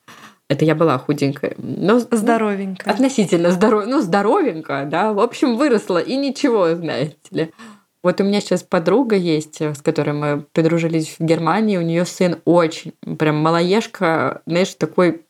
Это 0.49 0.65
я 0.65 0.75
была 0.75 0.99
худенькая. 0.99 1.55
Но 1.59 1.99
Здоровенько. 1.99 2.89
Относительно 2.89 3.51
здоров... 3.51 3.87
ну, 3.87 4.01
здоровенькая, 4.01 4.87
да. 4.87 5.13
В 5.13 5.21
общем, 5.21 5.57
выросла, 5.57 5.99
и 5.99 6.17
ничего, 6.17 6.75
знаете 6.75 7.17
ли. 7.31 7.53
Вот 8.03 8.21
у 8.21 8.25
меня 8.25 8.41
сейчас 8.41 8.63
подруга 8.63 9.17
есть, 9.17 9.61
с 9.61 9.83
которой 9.83 10.13
мы 10.13 10.45
подружились 10.53 11.17
в 11.19 11.25
Германии. 11.25 11.77
У 11.77 11.83
нее 11.83 12.05
сын 12.05 12.39
очень, 12.45 12.93
прям 13.19 13.37
малоежка, 13.39 14.43
знаешь, 14.47 14.75
такой 14.75 15.23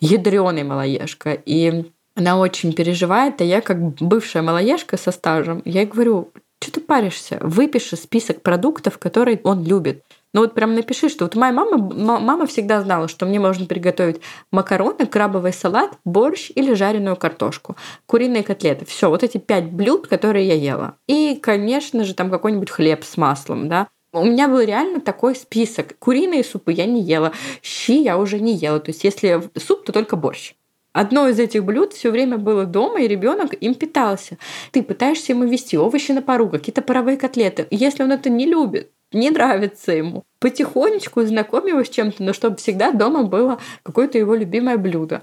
ядреный 0.00 0.64
малоежка. 0.64 1.32
И 1.32 1.90
она 2.14 2.38
очень 2.38 2.72
переживает, 2.72 3.40
а 3.40 3.44
я 3.44 3.60
как 3.60 3.80
бывшая 3.94 4.42
малоежка 4.42 4.96
со 4.96 5.10
стажем, 5.10 5.62
я 5.64 5.82
ей 5.82 5.86
говорю, 5.86 6.32
что 6.62 6.72
ты 6.72 6.80
паришься? 6.80 7.38
Выпиши 7.40 7.96
список 7.96 8.42
продуктов, 8.42 8.98
которые 8.98 9.40
он 9.44 9.64
любит. 9.64 10.04
Ну 10.32 10.42
вот 10.42 10.54
прям 10.54 10.74
напиши, 10.74 11.08
что 11.08 11.24
вот 11.24 11.34
моя 11.34 11.52
мама, 11.52 11.76
мама 12.20 12.46
всегда 12.46 12.82
знала, 12.82 13.08
что 13.08 13.26
мне 13.26 13.40
можно 13.40 13.66
приготовить 13.66 14.20
макароны, 14.52 15.06
крабовый 15.06 15.52
салат, 15.52 15.98
борщ 16.04 16.52
или 16.54 16.74
жареную 16.74 17.16
картошку, 17.16 17.76
куриные 18.06 18.44
котлеты. 18.44 18.84
Все, 18.84 19.08
вот 19.08 19.24
эти 19.24 19.38
пять 19.38 19.72
блюд, 19.72 20.06
которые 20.06 20.46
я 20.46 20.54
ела. 20.54 20.94
И, 21.08 21.38
конечно 21.42 22.04
же, 22.04 22.14
там 22.14 22.30
какой-нибудь 22.30 22.70
хлеб 22.70 23.04
с 23.04 23.16
маслом, 23.16 23.68
да. 23.68 23.88
У 24.12 24.24
меня 24.24 24.48
был 24.48 24.60
реально 24.60 25.00
такой 25.00 25.36
список. 25.36 25.96
Куриные 26.00 26.42
супы 26.42 26.72
я 26.72 26.86
не 26.86 27.00
ела, 27.00 27.32
щи 27.62 28.02
я 28.02 28.18
уже 28.18 28.40
не 28.40 28.54
ела. 28.54 28.80
То 28.80 28.90
есть, 28.90 29.04
если 29.04 29.40
суп, 29.56 29.84
то 29.84 29.92
только 29.92 30.16
борщ. 30.16 30.54
Одно 30.92 31.28
из 31.28 31.38
этих 31.38 31.64
блюд 31.64 31.92
все 31.92 32.10
время 32.10 32.36
было 32.36 32.64
дома, 32.64 33.00
и 33.00 33.06
ребенок 33.06 33.54
им 33.54 33.74
питался. 33.76 34.36
Ты 34.72 34.82
пытаешься 34.82 35.32
ему 35.32 35.44
вести 35.44 35.78
овощи 35.78 36.10
на 36.10 36.22
пару, 36.22 36.48
какие-то 36.48 36.82
паровые 36.82 37.16
котлеты. 37.16 37.68
Если 37.70 38.02
он 38.02 38.10
это 38.10 38.28
не 38.28 38.46
любит, 38.46 38.90
не 39.12 39.30
нравится 39.30 39.92
ему, 39.92 40.24
потихонечку 40.40 41.22
знакомь 41.22 41.68
его 41.68 41.84
с 41.84 41.88
чем-то, 41.88 42.22
но 42.24 42.32
чтобы 42.32 42.56
всегда 42.56 42.90
дома 42.90 43.22
было 43.22 43.60
какое-то 43.84 44.18
его 44.18 44.34
любимое 44.34 44.78
блюдо. 44.78 45.22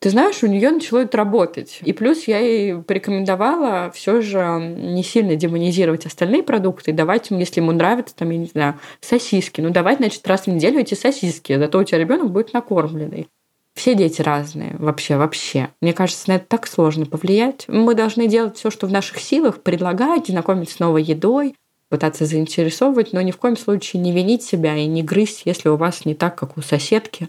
Ты 0.00 0.08
знаешь, 0.08 0.42
у 0.42 0.46
нее 0.46 0.70
начало 0.70 1.00
это 1.00 1.18
работать. 1.18 1.80
И 1.84 1.92
плюс 1.92 2.24
я 2.24 2.38
ей 2.38 2.82
порекомендовала 2.82 3.90
все 3.94 4.22
же 4.22 4.40
не 4.78 5.02
сильно 5.02 5.36
демонизировать 5.36 6.06
остальные 6.06 6.42
продукты, 6.42 6.94
давать 6.94 7.28
ему, 7.28 7.38
если 7.38 7.60
ему 7.60 7.72
нравятся, 7.72 8.16
там, 8.16 8.30
я 8.30 8.38
не 8.38 8.46
знаю, 8.46 8.80
сосиски, 9.02 9.60
ну 9.60 9.68
давать, 9.68 9.98
значит, 9.98 10.26
раз 10.26 10.44
в 10.44 10.46
неделю 10.46 10.80
эти 10.80 10.94
сосиски, 10.94 11.58
зато 11.58 11.78
у 11.78 11.84
тебя 11.84 11.98
ребенок 11.98 12.30
будет 12.30 12.54
накормленный. 12.54 13.28
Все 13.74 13.94
дети 13.94 14.22
разные, 14.22 14.74
вообще, 14.78 15.16
вообще. 15.16 15.68
Мне 15.82 15.92
кажется, 15.92 16.30
на 16.30 16.36
это 16.36 16.46
так 16.48 16.66
сложно 16.66 17.04
повлиять. 17.04 17.66
Мы 17.68 17.94
должны 17.94 18.26
делать 18.26 18.56
все, 18.56 18.70
что 18.70 18.86
в 18.86 18.92
наших 18.92 19.18
силах, 19.20 19.62
предлагать, 19.62 20.28
знакомить 20.28 20.70
с 20.70 20.78
новой 20.78 21.02
едой, 21.02 21.54
пытаться 21.90 22.24
заинтересовывать, 22.24 23.12
но 23.12 23.20
ни 23.20 23.32
в 23.32 23.36
коем 23.36 23.56
случае 23.56 24.00
не 24.00 24.12
винить 24.12 24.42
себя 24.42 24.76
и 24.76 24.86
не 24.86 25.02
грызть, 25.02 25.42
если 25.44 25.68
у 25.68 25.76
вас 25.76 26.06
не 26.06 26.14
так, 26.14 26.38
как 26.38 26.56
у 26.56 26.62
соседки. 26.62 27.28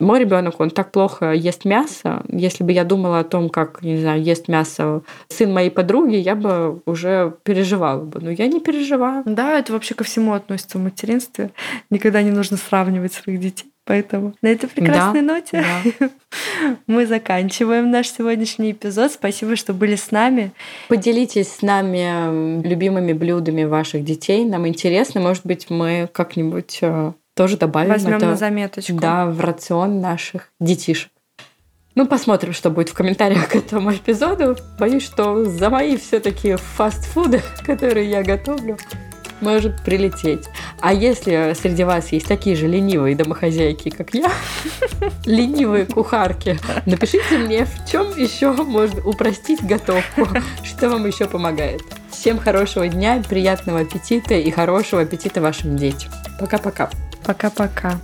Мой 0.00 0.20
ребенок, 0.20 0.58
он 0.58 0.70
так 0.70 0.90
плохо 0.90 1.32
ест 1.32 1.64
мясо. 1.64 2.22
Если 2.28 2.64
бы 2.64 2.72
я 2.72 2.84
думала 2.84 3.20
о 3.20 3.24
том, 3.24 3.48
как, 3.48 3.82
не 3.82 3.96
знаю, 3.98 4.22
ест 4.22 4.48
мясо 4.48 5.02
сын 5.28 5.52
моей 5.52 5.70
подруги, 5.70 6.16
я 6.16 6.34
бы 6.34 6.82
уже 6.84 7.34
переживала 7.44 8.02
бы. 8.02 8.20
Но 8.20 8.30
я 8.30 8.48
не 8.48 8.60
переживаю. 8.60 9.22
Да, 9.24 9.58
это 9.58 9.72
вообще 9.72 9.94
ко 9.94 10.02
всему 10.02 10.32
относится 10.32 10.78
в 10.78 10.82
материнстве. 10.82 11.50
Никогда 11.90 12.22
не 12.22 12.30
нужно 12.30 12.56
сравнивать 12.56 13.12
своих 13.12 13.38
детей. 13.38 13.70
Поэтому 13.86 14.34
на 14.40 14.48
этой 14.48 14.66
прекрасной 14.68 15.20
да, 15.20 15.34
ноте 15.34 15.64
да. 16.00 16.10
мы 16.86 17.06
заканчиваем 17.06 17.90
наш 17.90 18.08
сегодняшний 18.08 18.72
эпизод. 18.72 19.12
Спасибо, 19.12 19.56
что 19.56 19.74
были 19.74 19.94
с 19.94 20.10
нами. 20.10 20.52
Поделитесь 20.88 21.52
с 21.52 21.62
нами 21.62 22.62
любимыми 22.66 23.12
блюдами 23.12 23.64
ваших 23.64 24.02
детей. 24.02 24.44
Нам 24.46 24.66
интересно, 24.66 25.20
может 25.20 25.44
быть, 25.44 25.68
мы 25.68 26.08
как-нибудь 26.12 26.78
э, 26.80 27.12
тоже 27.34 27.56
добавим 27.56 27.90
Возьмем 27.90 28.16
это, 28.16 28.26
на 28.26 28.36
заметочку. 28.36 28.94
Да, 28.94 29.26
в 29.26 29.40
рацион 29.40 30.00
наших 30.00 30.50
детишек. 30.60 31.10
Ну, 31.94 32.06
посмотрим, 32.06 32.52
что 32.52 32.70
будет 32.70 32.88
в 32.88 32.94
комментариях 32.94 33.48
к 33.48 33.54
этому 33.54 33.92
эпизоду. 33.94 34.56
Боюсь, 34.78 35.04
что 35.04 35.44
за 35.44 35.70
мои 35.70 35.96
все-таки 35.96 36.56
фастфуды, 36.56 37.40
которые 37.64 38.10
я 38.10 38.22
готовлю, 38.24 38.76
может 39.40 39.80
прилететь. 39.82 40.46
А 40.80 40.92
если 40.92 41.54
среди 41.54 41.84
вас 41.84 42.10
есть 42.10 42.26
такие 42.26 42.56
же 42.56 42.66
ленивые 42.66 43.14
домохозяйки, 43.14 43.90
как 43.90 44.12
я, 44.14 44.30
ленивые 45.24 45.86
кухарки, 45.86 46.58
напишите 46.86 47.38
мне, 47.38 47.64
в 47.64 47.88
чем 47.88 48.16
еще 48.16 48.52
можно 48.52 49.00
упростить 49.02 49.64
готовку, 49.64 50.26
что 50.64 50.90
вам 50.90 51.06
еще 51.06 51.26
помогает. 51.26 51.82
Всем 52.10 52.38
хорошего 52.38 52.88
дня, 52.88 53.22
приятного 53.28 53.80
аппетита 53.80 54.34
и 54.34 54.50
хорошего 54.50 55.02
аппетита 55.02 55.40
вашим 55.40 55.76
детям. 55.76 56.10
Пока-пока. 56.40 56.90
Пока-пока. 57.24 57.98